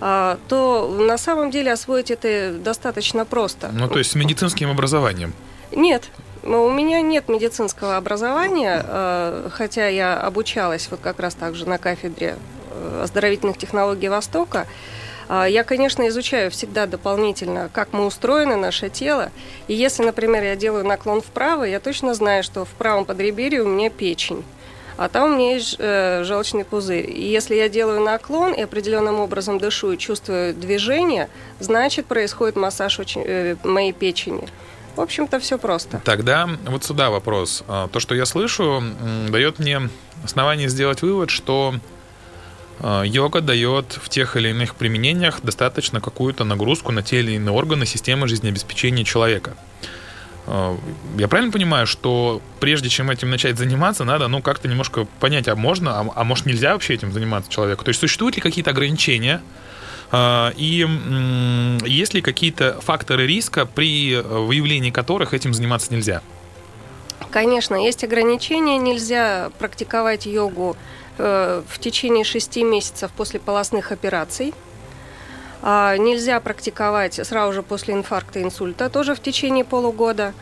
а, 0.00 0.38
то 0.48 0.88
на 0.88 1.18
самом 1.18 1.50
деле 1.50 1.72
освоить 1.72 2.10
это 2.10 2.52
достаточно 2.52 3.24
просто. 3.24 3.70
Ну, 3.72 3.88
то 3.88 3.98
есть 3.98 4.12
с 4.12 4.14
медицинским 4.14 4.70
образованием. 4.70 5.32
Нет, 5.72 6.04
у 6.42 6.70
меня 6.70 7.00
нет 7.00 7.28
медицинского 7.28 7.96
образования, 7.96 9.50
хотя 9.50 9.88
я 9.88 10.16
обучалась 10.20 10.88
вот 10.90 11.00
как 11.02 11.18
раз 11.18 11.34
также 11.34 11.68
на 11.68 11.76
кафедре 11.76 12.36
э, 12.70 13.00
оздоровительных 13.02 13.58
технологий 13.58 14.08
Востока. 14.08 14.66
А, 15.28 15.46
Я, 15.46 15.64
конечно, 15.64 16.06
изучаю 16.08 16.50
всегда 16.50 16.86
дополнительно, 16.86 17.70
как 17.72 17.92
мы 17.92 18.06
устроены, 18.06 18.56
наше 18.56 18.88
тело. 18.88 19.30
И 19.68 19.74
если, 19.74 20.04
например, 20.04 20.42
я 20.44 20.56
делаю 20.56 20.84
наклон 20.84 21.20
вправо, 21.20 21.64
я 21.64 21.80
точно 21.80 22.14
знаю, 22.14 22.42
что 22.42 22.64
в 22.64 22.70
правом 22.70 23.04
подреберье 23.04 23.62
у 23.62 23.68
меня 23.68 23.90
печень. 23.90 24.44
А 24.96 25.08
там 25.08 25.32
у 25.32 25.36
меня 25.36 25.54
есть 25.54 25.76
э, 25.78 26.22
желчный 26.24 26.64
пузырь. 26.64 27.10
И 27.10 27.28
если 27.28 27.54
я 27.54 27.68
делаю 27.68 28.00
наклон 28.00 28.54
и 28.54 28.62
определенным 28.62 29.20
образом 29.20 29.58
дышу 29.58 29.92
и 29.92 29.98
чувствую 29.98 30.54
движение, 30.54 31.28
значит 31.60 32.06
происходит 32.06 32.56
массаж 32.56 32.98
э, 33.16 33.56
моей 33.62 33.92
печени. 33.92 34.48
В 34.94 35.00
общем-то, 35.02 35.38
все 35.38 35.58
просто. 35.58 36.00
Тогда 36.04 36.48
вот 36.64 36.82
сюда 36.84 37.10
вопрос. 37.10 37.62
А, 37.68 37.88
То, 37.88 38.00
что 38.00 38.14
я 38.14 38.24
слышу, 38.24 38.82
дает 39.28 39.58
мне 39.58 39.90
основание 40.24 40.70
сделать 40.70 41.02
вывод, 41.02 41.28
что 41.28 41.74
йога 42.80 43.40
дает 43.40 43.98
в 44.02 44.08
тех 44.08 44.36
или 44.36 44.50
иных 44.50 44.74
применениях 44.74 45.40
достаточно 45.42 46.00
какую-то 46.00 46.44
нагрузку 46.44 46.92
на 46.92 47.02
те 47.02 47.20
или 47.20 47.32
иные 47.32 47.52
органы 47.52 47.86
системы 47.86 48.28
жизнеобеспечения 48.28 49.04
человека. 49.04 49.56
А, 50.46 50.76
Я 51.16 51.28
правильно 51.28 51.52
понимаю, 51.52 51.86
что 51.86 52.40
прежде 52.60 52.88
чем 52.88 53.10
этим 53.10 53.30
начать 53.30 53.58
заниматься, 53.58 54.04
надо 54.04 54.28
ну 54.28 54.42
как-то 54.42 54.68
немножко 54.68 55.06
понять, 55.20 55.48
а 55.48 55.56
можно, 55.56 56.00
а, 56.00 56.06
а 56.14 56.24
может 56.24 56.46
нельзя 56.46 56.72
вообще 56.72 56.94
этим 56.94 57.12
заниматься 57.12 57.50
человеку? 57.50 57.84
То 57.84 57.90
есть 57.90 58.00
существуют 58.00 58.36
ли 58.36 58.42
какие-то 58.42 58.70
ограничения? 58.70 59.42
А, 60.12 60.52
И 60.56 60.86
есть 61.84 62.14
ли 62.14 62.20
какие-то 62.20 62.80
факторы 62.80 63.26
риска, 63.26 63.66
при 63.66 64.14
э, 64.14 64.22
выявлении 64.22 64.90
которых 64.90 65.34
этим 65.34 65.52
заниматься 65.52 65.92
нельзя? 65.92 66.22
Конечно, 67.30 67.74
есть 67.74 68.04
ограничения. 68.04 68.78
Нельзя 68.78 69.50
практиковать 69.58 70.26
йогу 70.26 70.76
в 71.18 71.78
течение 71.78 72.24
шести 72.24 72.62
месяцев 72.62 73.10
после 73.16 73.40
полостных 73.40 73.92
операций. 73.92 74.52
А, 75.62 75.96
Нельзя 75.96 76.38
практиковать 76.40 77.14
сразу 77.14 77.52
же 77.52 77.62
после 77.62 77.94
инфаркта, 77.94 78.42
инсульта, 78.42 78.90
тоже 78.90 79.14
в 79.14 79.20
течение 79.20 79.64
полугода. 79.64 80.32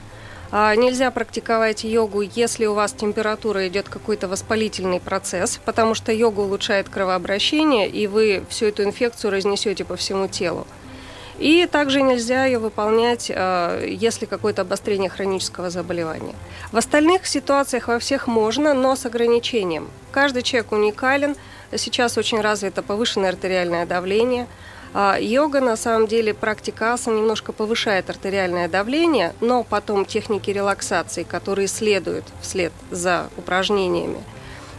А, 0.51 0.75
Нельзя 0.77 1.11
практиковать 1.11 1.85
йогу, 1.85 2.21
если 2.23 2.67
у 2.67 2.75
вас 2.75 2.93
температура 2.93 3.67
идет 3.69 3.89
какой-то 3.89 4.29
воспалительный 4.29 5.01
процесс, 5.01 5.61
потому 5.65 5.95
что 5.95 6.13
йога 6.13 6.41
улучшает 6.41 6.89
кровообращение, 6.89 7.89
и 7.89 8.07
вы 8.07 8.45
всю 8.49 8.67
эту 8.67 8.85
инфекцию 8.85 9.31
разнесете 9.31 9.85
по 9.85 9.97
всему 9.97 10.29
телу. 10.29 10.67
И 11.39 11.67
также 11.67 12.03
нельзя 12.03 12.45
ее 12.45 12.59
выполнять, 12.59 13.31
э, 13.35 13.87
если 13.89 14.27
какое-то 14.27 14.63
обострение 14.63 15.11
хронического 15.11 15.71
заболевания. 15.71 16.35
В 16.71 16.77
остальных 16.77 17.27
ситуациях 17.27 17.89
во 17.89 17.99
всех 17.99 18.27
можно, 18.27 18.73
но 18.75 18.95
с 18.95 19.05
ограничением. 19.07 19.89
Каждый 20.13 20.43
человек 20.43 20.73
уникален. 20.73 21.37
Сейчас 21.77 22.17
очень 22.19 22.41
развито 22.41 22.83
повышенное 22.83 23.31
артериальное 23.31 23.85
давление. 23.85 24.47
А 24.97 25.19
Йога, 25.19 25.61
на 25.61 25.77
самом 25.77 26.07
деле, 26.07 26.35
практика 26.35 26.93
асан 26.93 27.17
немножко 27.17 27.53
повышает 27.53 28.09
артериальное 28.11 28.69
давление, 28.69 29.35
но 29.41 29.65
потом 29.65 30.05
техники 30.05 30.51
релаксации, 30.51 31.25
которые 31.25 31.67
следуют 31.67 32.25
вслед 32.41 32.73
за 32.93 33.29
упражнениями, 33.37 34.23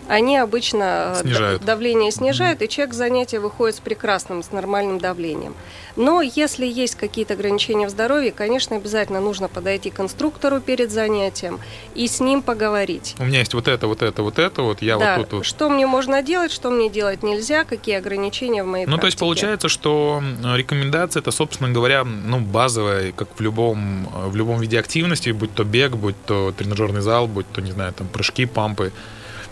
они 0.08 0.38
обычно 0.38 1.14
э, 1.16 1.22
Снижают. 1.22 1.66
давление 1.66 2.12
снижают, 2.12 2.62
и 2.62 2.70
человек 2.70 2.94
с 2.94 2.98
занятия 2.98 3.40
выходит 3.40 3.76
с 3.76 3.80
прекрасным, 3.80 4.44
с 4.44 4.52
нормальным 4.52 5.00
давлением. 5.00 5.56
Но 5.96 6.22
если 6.22 6.66
есть 6.66 6.96
какие-то 6.96 7.34
ограничения 7.36 7.88
в 7.88 7.90
здоровье, 7.90 8.32
конечно, 8.32 8.76
обязательно 8.76 9.22
нужно 9.22 9.48
подойти 9.48 9.90
к 9.90 10.00
инструктору 10.00 10.60
перед 10.60 10.92
занятием 10.92 11.60
и 11.94 12.08
с 12.08 12.20
ним 12.20 12.42
поговорить. 12.42 13.16
У 13.20 13.24
меня 13.26 13.40
есть 13.40 13.54
вот 13.54 13.68
это, 13.68 13.88
вот 13.88 14.02
это, 14.02 14.22
вот 14.22 14.40
это, 14.40 14.62
вот 14.62 14.82
я 14.82 14.98
да, 14.98 15.18
вот 15.18 15.30
тут 15.30 15.38
вот. 15.38 15.46
что 15.46 15.70
мне 15.70 15.88
можно 15.88 16.22
делать, 16.22 16.52
что 16.52 16.70
мне 16.70 16.90
делать 16.90 17.24
нельзя, 17.24 17.64
какие 17.64 17.96
ограничения 17.96 18.64
в 18.64 18.68
моей 18.68 18.86
Ну, 18.86 18.98
то 18.98 19.06
есть 19.08 19.18
практике. 19.18 19.46
получается, 19.46 19.70
что 19.70 20.22
рекомендация 20.56 21.22
это, 21.22 21.32
собственно 21.32 21.70
говоря, 21.70 22.04
ну, 22.04 22.40
базовая, 22.40 23.12
как 23.12 23.30
в 23.36 23.42
любом, 23.42 24.08
э, 24.14 24.28
в 24.28 24.36
любом 24.36 24.60
виде 24.60 24.80
активности, 24.80 25.30
будь 25.30 25.54
то 25.54 25.64
бег, 25.64 25.94
будь 25.96 26.16
то 26.26 26.52
тренажерный 26.52 27.02
зал, 27.02 27.28
будь 27.28 27.50
то, 27.52 27.62
не 27.62 27.72
знаю, 27.72 27.94
там, 27.94 28.08
прыжки, 28.08 28.46
пампы 28.46 28.92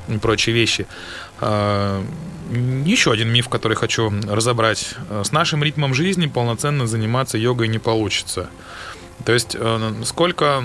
и 0.08 0.18
прочие 0.18 0.56
вещи. 0.56 0.86
А, 1.40 2.04
Еще 2.86 3.12
один 3.12 3.30
миф, 3.32 3.50
который 3.50 3.76
хочу 3.76 4.12
разобрать. 4.28 4.96
С 5.24 5.32
нашим 5.32 5.64
ритмом 5.64 5.94
жизни 5.94 6.28
полноценно 6.28 6.88
заниматься 6.88 7.38
йогой 7.38 7.68
не 7.68 7.80
получится. 7.80 8.50
То 9.26 9.32
есть 9.32 9.56
э, 9.58 9.94
сколько, 10.04 10.62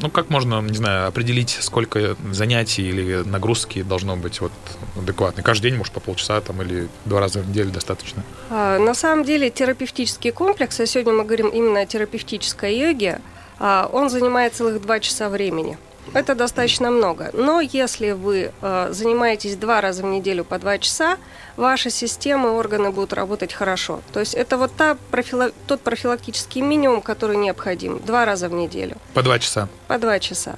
ну 0.00 0.10
как 0.10 0.30
можно, 0.30 0.60
не 0.62 0.74
знаю, 0.76 1.08
определить, 1.08 1.58
сколько 1.60 2.16
занятий 2.30 2.88
или 2.88 3.22
нагрузки 3.24 3.82
должно 3.82 4.16
быть 4.16 4.40
вот 4.40 4.52
адекватно? 4.96 5.42
Каждый 5.42 5.70
день, 5.70 5.78
может, 5.78 5.92
по 5.92 6.00
полчаса 6.00 6.40
там 6.40 6.62
или 6.62 6.88
два 7.04 7.20
раза 7.20 7.40
в 7.40 7.48
неделю 7.48 7.70
достаточно? 7.70 8.22
А, 8.50 8.78
На 8.78 8.94
самом 8.94 9.24
деле 9.24 9.50
терапевтический 9.50 10.32
комплекс, 10.32 10.80
а 10.80 10.86
сегодня 10.86 11.12
мы 11.12 11.24
говорим 11.24 11.48
именно 11.48 11.80
о 11.80 11.86
терапевтической 11.86 12.76
йоге, 12.76 13.20
а, 13.58 13.88
он 13.92 14.08
занимает 14.08 14.54
целых 14.54 14.80
два 14.80 14.98
часа 15.00 15.28
времени. 15.28 15.76
Это 16.14 16.34
достаточно 16.34 16.90
много. 16.90 17.30
Но 17.32 17.60
если 17.60 18.10
вы 18.12 18.52
э, 18.60 18.88
занимаетесь 18.90 19.56
два 19.56 19.80
раза 19.80 20.02
в 20.02 20.06
неделю 20.06 20.44
по 20.44 20.58
два 20.58 20.78
часа, 20.78 21.16
ваша 21.56 21.90
система 21.90 22.48
и 22.48 22.52
органы 22.52 22.90
будут 22.90 23.12
работать 23.12 23.52
хорошо. 23.52 24.00
То 24.12 24.20
есть 24.20 24.34
это 24.34 24.56
вот 24.58 24.72
та 24.76 24.96
профила- 25.10 25.52
тот 25.66 25.80
профилактический 25.80 26.60
минимум, 26.60 27.00
который 27.02 27.36
необходим. 27.36 27.98
Два 28.00 28.24
раза 28.24 28.48
в 28.48 28.52
неделю 28.52 28.96
По 29.14 29.22
два 29.22 29.38
часа. 29.38 29.68
по 29.88 29.98
два 29.98 30.18
часа. 30.18 30.56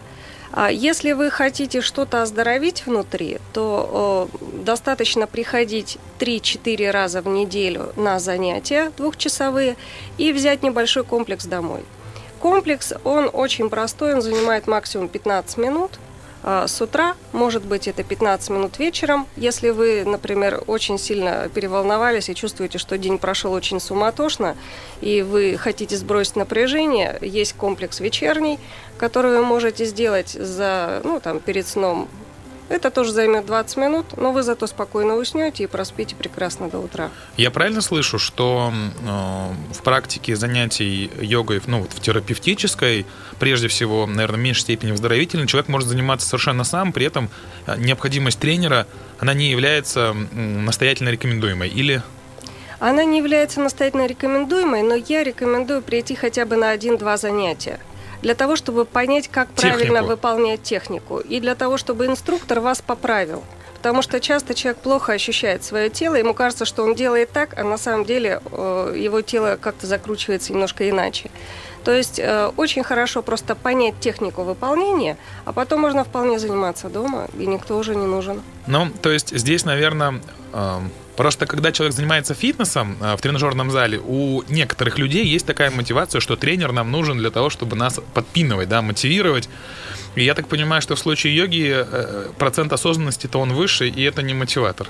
А 0.56 0.70
Если 0.70 1.12
вы 1.12 1.30
хотите 1.30 1.80
что-то 1.80 2.22
оздоровить 2.22 2.86
внутри, 2.86 3.38
то 3.52 4.28
э, 4.32 4.62
достаточно 4.64 5.26
приходить 5.26 5.98
3-4 6.20 6.90
раза 6.90 7.22
в 7.22 7.26
неделю 7.28 7.92
на 7.96 8.18
занятия 8.20 8.92
двухчасовые 8.96 9.76
и 10.16 10.32
взять 10.32 10.62
небольшой 10.62 11.02
комплекс 11.04 11.44
домой. 11.44 11.84
Комплекс, 12.44 12.92
он 13.04 13.30
очень 13.32 13.70
простой, 13.70 14.12
он 14.12 14.20
занимает 14.20 14.66
максимум 14.66 15.08
15 15.08 15.56
минут 15.56 15.92
а, 16.42 16.68
с 16.68 16.78
утра, 16.82 17.14
может 17.32 17.64
быть, 17.64 17.88
это 17.88 18.02
15 18.02 18.50
минут 18.50 18.78
вечером. 18.78 19.26
Если 19.34 19.70
вы, 19.70 20.04
например, 20.04 20.62
очень 20.66 20.98
сильно 20.98 21.48
переволновались 21.54 22.28
и 22.28 22.34
чувствуете, 22.34 22.76
что 22.76 22.98
день 22.98 23.16
прошел 23.16 23.50
очень 23.54 23.80
суматошно, 23.80 24.58
и 25.00 25.22
вы 25.22 25.56
хотите 25.56 25.96
сбросить 25.96 26.36
напряжение, 26.36 27.16
есть 27.22 27.54
комплекс 27.54 27.98
вечерний, 28.00 28.58
который 28.98 29.38
вы 29.38 29.42
можете 29.42 29.86
сделать 29.86 30.28
за, 30.28 31.00
ну, 31.02 31.20
там, 31.20 31.40
перед 31.40 31.66
сном 31.66 32.10
Это 32.68 32.90
тоже 32.90 33.12
займет 33.12 33.44
20 33.44 33.76
минут, 33.76 34.06
но 34.16 34.32
вы 34.32 34.42
зато 34.42 34.66
спокойно 34.66 35.16
уснете 35.16 35.64
и 35.64 35.66
проспите 35.66 36.16
прекрасно 36.16 36.70
до 36.70 36.78
утра. 36.78 37.10
Я 37.36 37.50
правильно 37.50 37.82
слышу, 37.82 38.18
что 38.18 38.72
э, 38.72 39.74
в 39.74 39.82
практике 39.82 40.34
занятий 40.34 41.10
йогой, 41.20 41.60
ну, 41.66 41.80
вот 41.80 41.92
в 41.92 42.00
терапевтической, 42.00 43.04
прежде 43.38 43.68
всего, 43.68 44.06
наверное, 44.06 44.38
в 44.38 44.42
меньшей 44.42 44.62
степени 44.62 44.92
выздоровительной, 44.92 45.46
человек 45.46 45.68
может 45.68 45.88
заниматься 45.88 46.26
совершенно 46.26 46.64
сам, 46.64 46.92
при 46.92 47.04
этом 47.04 47.28
э, 47.66 47.76
необходимость 47.78 48.38
тренера, 48.38 48.86
она 49.18 49.34
не 49.34 49.50
является 49.50 50.14
настоятельно 50.32 51.10
рекомендуемой? 51.10 51.68
Или 51.68 52.02
она 52.80 53.04
не 53.04 53.18
является 53.18 53.60
настоятельно 53.60 54.06
рекомендуемой, 54.06 54.82
но 54.82 54.94
я 54.94 55.22
рекомендую 55.22 55.82
прийти 55.82 56.14
хотя 56.14 56.44
бы 56.44 56.56
на 56.56 56.70
один-два 56.70 57.16
занятия 57.16 57.78
для 58.24 58.34
того, 58.34 58.56
чтобы 58.56 58.86
понять, 58.86 59.28
как 59.28 59.48
технику. 59.54 59.76
правильно 59.76 60.02
выполнять 60.02 60.62
технику, 60.62 61.18
и 61.18 61.40
для 61.40 61.54
того, 61.54 61.76
чтобы 61.76 62.06
инструктор 62.06 62.60
вас 62.60 62.80
поправил. 62.80 63.44
Потому 63.76 64.00
что 64.00 64.18
часто 64.18 64.54
человек 64.54 64.78
плохо 64.78 65.12
ощущает 65.12 65.62
свое 65.62 65.90
тело, 65.90 66.14
ему 66.14 66.32
кажется, 66.32 66.64
что 66.64 66.84
он 66.84 66.94
делает 66.94 67.30
так, 67.32 67.50
а 67.58 67.64
на 67.64 67.76
самом 67.76 68.06
деле 68.06 68.40
э, 68.50 68.94
его 68.96 69.20
тело 69.20 69.58
как-то 69.60 69.86
закручивается 69.86 70.54
немножко 70.54 70.88
иначе. 70.88 71.30
То 71.84 71.92
есть 71.92 72.18
э, 72.18 72.50
очень 72.56 72.82
хорошо 72.82 73.20
просто 73.20 73.54
понять 73.54 74.00
технику 74.00 74.42
выполнения, 74.42 75.18
а 75.44 75.52
потом 75.52 75.82
можно 75.82 76.02
вполне 76.02 76.38
заниматься 76.38 76.88
дома, 76.88 77.28
и 77.38 77.44
никто 77.46 77.76
уже 77.76 77.94
не 77.94 78.06
нужен. 78.06 78.40
Ну, 78.66 78.88
то 79.02 79.10
есть 79.10 79.36
здесь, 79.38 79.66
наверное, 79.66 80.22
э, 80.54 80.78
Просто 81.16 81.46
когда 81.46 81.70
человек 81.70 81.94
занимается 81.94 82.34
фитнесом 82.34 82.96
э, 83.00 83.16
в 83.16 83.20
тренажерном 83.20 83.70
зале, 83.70 84.00
у 84.04 84.42
некоторых 84.48 84.98
людей 84.98 85.24
есть 85.24 85.46
такая 85.46 85.70
мотивация, 85.70 86.20
что 86.20 86.36
тренер 86.36 86.72
нам 86.72 86.90
нужен 86.90 87.18
для 87.18 87.30
того, 87.30 87.50
чтобы 87.50 87.76
нас 87.76 88.00
подпинывать, 88.14 88.68
да, 88.68 88.82
мотивировать. 88.82 89.48
И 90.16 90.24
я 90.24 90.34
так 90.34 90.48
понимаю, 90.48 90.82
что 90.82 90.96
в 90.96 90.98
случае 90.98 91.36
йоги 91.36 91.72
э, 91.74 92.30
процент 92.38 92.72
осознанности-то 92.72 93.38
он 93.38 93.52
выше, 93.52 93.88
и 93.88 94.02
это 94.02 94.22
не 94.22 94.34
мотиватор. 94.34 94.88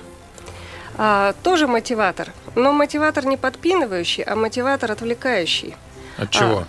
А, 0.97 1.35
тоже 1.43 1.67
мотиватор, 1.67 2.29
но 2.55 2.73
мотиватор 2.73 3.27
не 3.27 3.37
подпинывающий, 3.37 4.23
а 4.23 4.37
мотиватор 4.37 4.93
отвлекающий. 4.93 5.75
От 6.17 6.31
чего? 6.31 6.65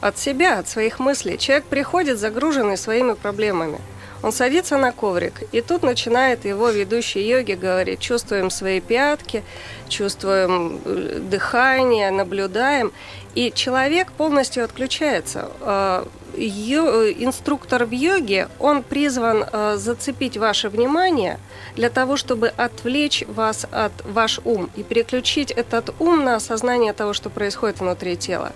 А, 0.00 0.08
от 0.08 0.18
себя, 0.18 0.58
от 0.58 0.68
своих 0.68 0.98
мыслей. 0.98 1.38
Человек 1.38 1.64
приходит 1.66 2.18
загруженный 2.18 2.76
своими 2.76 3.12
проблемами. 3.12 3.78
Он 4.22 4.32
садится 4.32 4.76
на 4.76 4.92
коврик, 4.92 5.42
и 5.52 5.60
тут 5.60 5.82
начинает 5.82 6.44
его 6.44 6.70
ведущий 6.70 7.20
йоги 7.20 7.52
говорить, 7.52 8.00
чувствуем 8.00 8.50
свои 8.50 8.80
пятки, 8.80 9.42
чувствуем 9.88 10.80
э, 10.84 11.18
дыхание, 11.20 12.10
наблюдаем. 12.10 12.92
И 13.34 13.52
человек 13.54 14.12
полностью 14.12 14.64
отключается. 14.64 15.50
А, 15.60 16.08
инструктор 16.36 17.84
в 17.84 17.90
йоге, 17.90 18.48
он 18.58 18.82
призван 18.82 19.44
э, 19.44 19.76
зацепить 19.76 20.36
ваше 20.36 20.68
внимание 20.68 21.38
для 21.74 21.90
того, 21.90 22.16
чтобы 22.16 22.48
отвлечь 22.48 23.24
вас 23.26 23.66
от 23.70 23.92
ваш 24.04 24.40
ум 24.44 24.70
и 24.76 24.82
переключить 24.82 25.50
этот 25.50 25.94
ум 25.98 26.24
на 26.24 26.36
осознание 26.36 26.92
того, 26.92 27.12
что 27.12 27.30
происходит 27.30 27.80
внутри 27.80 28.16
тела. 28.16 28.52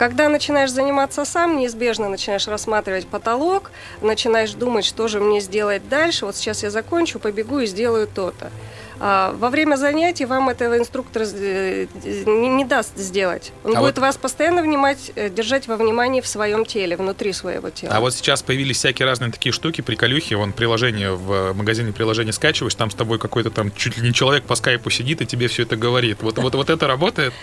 Когда 0.00 0.30
начинаешь 0.30 0.70
заниматься 0.70 1.26
сам, 1.26 1.58
неизбежно 1.58 2.08
начинаешь 2.08 2.48
рассматривать 2.48 3.06
потолок, 3.06 3.70
начинаешь 4.00 4.52
думать, 4.52 4.86
что 4.86 5.08
же 5.08 5.20
мне 5.20 5.40
сделать 5.40 5.86
дальше. 5.90 6.24
Вот 6.24 6.36
сейчас 6.36 6.62
я 6.62 6.70
закончу, 6.70 7.18
побегу 7.18 7.58
и 7.58 7.66
сделаю 7.66 8.06
то-то. 8.06 8.50
А 8.98 9.34
во 9.38 9.50
время 9.50 9.76
занятий 9.76 10.24
вам 10.24 10.48
этого 10.48 10.78
инструктор 10.78 11.24
э, 11.30 11.86
не, 12.24 12.64
даст 12.64 12.96
сделать. 12.96 13.52
Он 13.62 13.76
а 13.76 13.80
будет 13.80 13.96
вот... 13.96 14.06
вас 14.06 14.16
постоянно 14.16 14.62
внимать, 14.62 15.12
э, 15.16 15.28
держать 15.28 15.68
во 15.68 15.76
внимании 15.76 16.22
в 16.22 16.26
своем 16.26 16.64
теле, 16.64 16.96
внутри 16.96 17.34
своего 17.34 17.68
тела. 17.68 17.94
А 17.94 18.00
вот 18.00 18.14
сейчас 18.14 18.42
появились 18.42 18.78
всякие 18.78 19.04
разные 19.04 19.30
такие 19.30 19.52
штуки, 19.52 19.82
приколюхи. 19.82 20.32
Вон 20.32 20.54
приложение 20.54 21.12
в 21.12 21.52
магазине 21.52 21.92
приложение 21.92 22.32
скачиваешь, 22.32 22.74
там 22.74 22.90
с 22.90 22.94
тобой 22.94 23.18
какой-то 23.18 23.50
там 23.50 23.70
чуть 23.70 23.98
ли 23.98 24.08
не 24.08 24.14
человек 24.14 24.44
по 24.44 24.54
скайпу 24.54 24.88
сидит 24.88 25.20
и 25.20 25.26
тебе 25.26 25.48
все 25.48 25.64
это 25.64 25.76
говорит. 25.76 26.22
Вот, 26.22 26.38
вот, 26.38 26.54
вот 26.54 26.70
это 26.70 26.86
работает? 26.86 27.34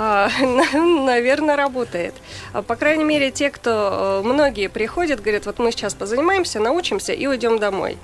А, 0.00 0.30
наверное, 0.72 1.56
работает. 1.56 2.14
А, 2.52 2.62
по 2.62 2.76
крайней 2.76 3.02
мере, 3.02 3.32
те, 3.32 3.50
кто 3.50 4.22
э, 4.24 4.28
многие 4.28 4.68
приходят, 4.68 5.20
говорят, 5.20 5.46
вот 5.46 5.58
мы 5.58 5.72
сейчас 5.72 5.94
позанимаемся, 5.94 6.60
научимся 6.60 7.12
и 7.12 7.26
уйдем 7.26 7.58
домой. 7.58 7.98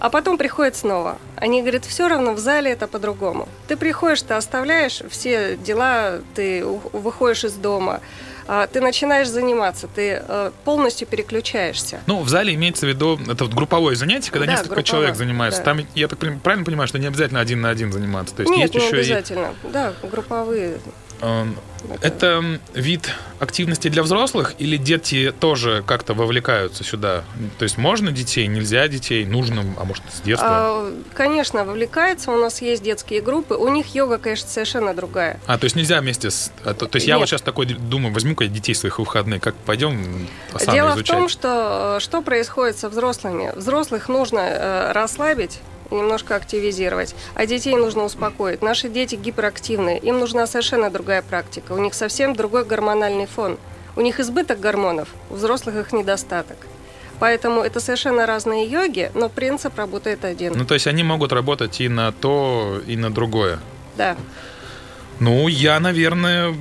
А 0.00 0.10
потом 0.10 0.36
приходят 0.36 0.76
снова. 0.76 1.16
Они 1.36 1.62
говорят, 1.62 1.86
все 1.86 2.08
равно 2.08 2.32
в 2.32 2.38
зале 2.38 2.70
это 2.70 2.86
по-другому. 2.86 3.48
Ты 3.68 3.78
приходишь, 3.78 4.20
ты 4.20 4.34
оставляешь 4.34 5.00
все 5.08 5.56
дела, 5.56 6.20
ты 6.34 6.62
выходишь 6.64 7.44
из 7.44 7.54
дома, 7.54 8.00
а, 8.46 8.66
ты 8.66 8.82
начинаешь 8.82 9.28
заниматься, 9.28 9.88
ты 9.88 10.22
э, 10.26 10.50
полностью 10.64 11.06
переключаешься. 11.06 12.00
Ну, 12.06 12.20
в 12.20 12.28
зале 12.28 12.54
имеется 12.54 12.84
в 12.84 12.88
виду, 12.90 13.18
это 13.30 13.44
вот 13.44 13.54
групповое 13.54 13.96
занятие, 13.96 14.30
когда 14.30 14.44
да, 14.44 14.52
несколько 14.52 14.74
групповое, 14.74 14.84
человек 14.84 15.16
занимаются. 15.16 15.60
Да. 15.62 15.74
Там, 15.74 15.86
я 15.94 16.08
так 16.08 16.18
правильно 16.18 16.66
понимаю, 16.66 16.86
что 16.86 16.98
не 16.98 17.06
обязательно 17.06 17.40
один 17.40 17.62
на 17.62 17.70
один 17.70 17.92
заниматься. 17.92 18.34
То 18.34 18.42
есть 18.42 18.54
Нет, 18.54 18.74
есть 18.74 18.74
не 18.74 18.86
еще 18.86 18.96
обязательно. 18.96 19.54
И... 19.64 19.68
Да, 19.68 19.94
групповые 20.02 20.80
это 22.02 22.60
вид 22.74 23.10
активности 23.38 23.88
для 23.88 24.02
взрослых 24.02 24.54
или 24.58 24.76
дети 24.76 25.32
тоже 25.38 25.82
как-то 25.86 26.14
вовлекаются 26.14 26.84
сюда? 26.84 27.24
То 27.58 27.62
есть 27.64 27.78
можно 27.78 28.12
детей, 28.12 28.46
нельзя 28.46 28.86
детей, 28.88 29.24
нужно, 29.24 29.64
а 29.78 29.84
может 29.84 30.04
с 30.12 30.20
детства? 30.20 30.48
А, 30.50 30.92
конечно, 31.14 31.64
вовлекаются. 31.64 32.30
У 32.30 32.36
нас 32.36 32.60
есть 32.62 32.82
детские 32.82 33.20
группы. 33.20 33.54
У 33.54 33.68
них 33.68 33.94
йога, 33.94 34.18
конечно, 34.18 34.48
совершенно 34.48 34.94
другая. 34.94 35.40
А, 35.46 35.58
то 35.58 35.64
есть 35.64 35.76
нельзя 35.76 36.00
вместе 36.00 36.30
с... 36.30 36.52
А, 36.64 36.74
то, 36.74 36.84
есть 36.84 37.06
Нет. 37.06 37.14
я 37.14 37.18
вот 37.18 37.28
сейчас 37.28 37.42
такой 37.42 37.66
думаю, 37.66 38.12
возьму-ка 38.12 38.46
детей 38.46 38.74
своих 38.74 38.98
выходные, 38.98 39.40
как 39.40 39.54
пойдем 39.54 40.28
сам 40.58 40.74
Дело 40.74 40.90
изучать. 40.90 41.08
в 41.08 41.18
том, 41.18 41.28
что 41.28 41.96
э, 41.96 42.00
что 42.00 42.22
происходит 42.22 42.78
со 42.78 42.88
взрослыми. 42.88 43.52
Взрослых 43.56 44.08
нужно 44.08 44.40
э, 44.40 44.92
расслабить, 44.92 45.60
немножко 45.90 46.36
активизировать. 46.36 47.14
А 47.34 47.46
детей 47.46 47.76
нужно 47.76 48.04
успокоить. 48.04 48.62
Наши 48.62 48.88
дети 48.88 49.16
гиперактивные, 49.16 49.98
им 49.98 50.18
нужна 50.18 50.46
совершенно 50.46 50.90
другая 50.90 51.22
практика. 51.22 51.72
У 51.72 51.78
них 51.78 51.94
совсем 51.94 52.34
другой 52.34 52.64
гормональный 52.64 53.26
фон. 53.26 53.58
У 53.96 54.00
них 54.00 54.20
избыток 54.20 54.60
гормонов, 54.60 55.08
у 55.30 55.34
взрослых 55.34 55.74
их 55.76 55.92
недостаток. 55.92 56.56
Поэтому 57.18 57.60
это 57.60 57.80
совершенно 57.80 58.24
разные 58.24 58.66
йоги, 58.66 59.10
но 59.14 59.28
принцип 59.28 59.76
работает 59.76 60.24
один. 60.24 60.54
Ну, 60.56 60.64
то 60.64 60.74
есть 60.74 60.86
они 60.86 61.02
могут 61.02 61.32
работать 61.32 61.80
и 61.80 61.88
на 61.88 62.12
то, 62.12 62.80
и 62.86 62.96
на 62.96 63.12
другое. 63.12 63.58
Да. 63.96 64.16
Ну, 65.18 65.46
я, 65.48 65.78
наверное, 65.80 66.54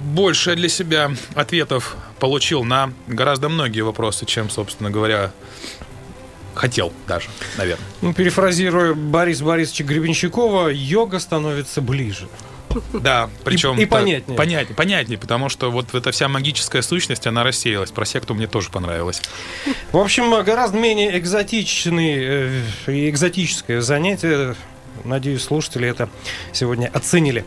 больше 0.00 0.56
для 0.56 0.70
себя 0.70 1.10
ответов 1.34 1.96
получил 2.18 2.64
на 2.64 2.92
гораздо 3.06 3.50
многие 3.50 3.82
вопросы, 3.82 4.24
чем, 4.24 4.48
собственно 4.48 4.90
говоря, 4.90 5.32
хотел 6.60 6.92
даже, 7.08 7.30
наверное. 7.56 7.86
Ну, 8.02 8.12
перефразируя 8.12 8.92
Бориса 8.92 9.44
Борисовича 9.44 9.84
Гребенщикова, 9.84 10.68
йога 10.68 11.18
становится 11.18 11.80
ближе. 11.80 12.28
Да, 12.92 13.30
причем 13.44 13.78
и, 13.78 13.82
и 13.82 13.86
понятнее. 13.86 14.36
понятнее. 14.36 14.76
Понятнее, 14.76 15.18
потому 15.18 15.48
что 15.48 15.70
вот 15.70 15.92
эта 15.94 16.12
вся 16.12 16.28
магическая 16.28 16.82
сущность, 16.82 17.26
она 17.26 17.42
рассеялась. 17.42 17.90
Про 17.90 18.04
секту 18.04 18.34
мне 18.34 18.46
тоже 18.46 18.70
понравилось. 18.70 19.22
В 19.90 19.96
общем, 19.96 20.30
гораздо 20.44 20.78
менее 20.78 21.18
экзотичный 21.18 22.14
э, 22.86 23.08
экзотическое 23.08 23.80
занятие. 23.80 24.54
Надеюсь, 25.04 25.42
слушатели 25.42 25.88
это 25.88 26.10
сегодня 26.52 26.90
оценили. 26.92 27.44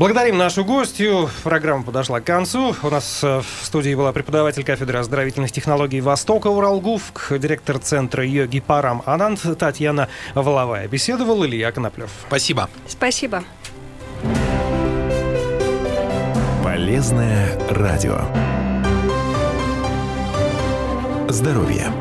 Благодарим 0.00 0.38
нашу 0.38 0.64
гостью. 0.64 1.28
Программа 1.44 1.84
подошла 1.84 2.20
к 2.20 2.24
концу. 2.24 2.74
У 2.82 2.88
нас 2.88 3.22
э, 3.22 3.42
в 3.42 3.66
студии 3.66 3.94
была 3.94 4.14
преподаватель 4.14 4.64
кафедры 4.64 4.98
оздоровительных 4.98 5.52
технологий 5.52 6.00
Востока 6.00 6.46
Уралгуфк, 6.46 7.38
директор 7.38 7.78
центра 7.78 8.24
йоги 8.24 8.60
Парам 8.60 9.02
Анант 9.04 9.42
Татьяна 9.58 10.08
Воловая. 10.34 10.88
Беседовал 10.88 11.44
Илья 11.44 11.70
Коноплев. 11.70 12.08
Спасибо. 12.28 12.70
Спасибо. 12.88 13.44
Полезное 16.64 17.58
радио. 17.68 18.22
Здоровье. 21.28 21.92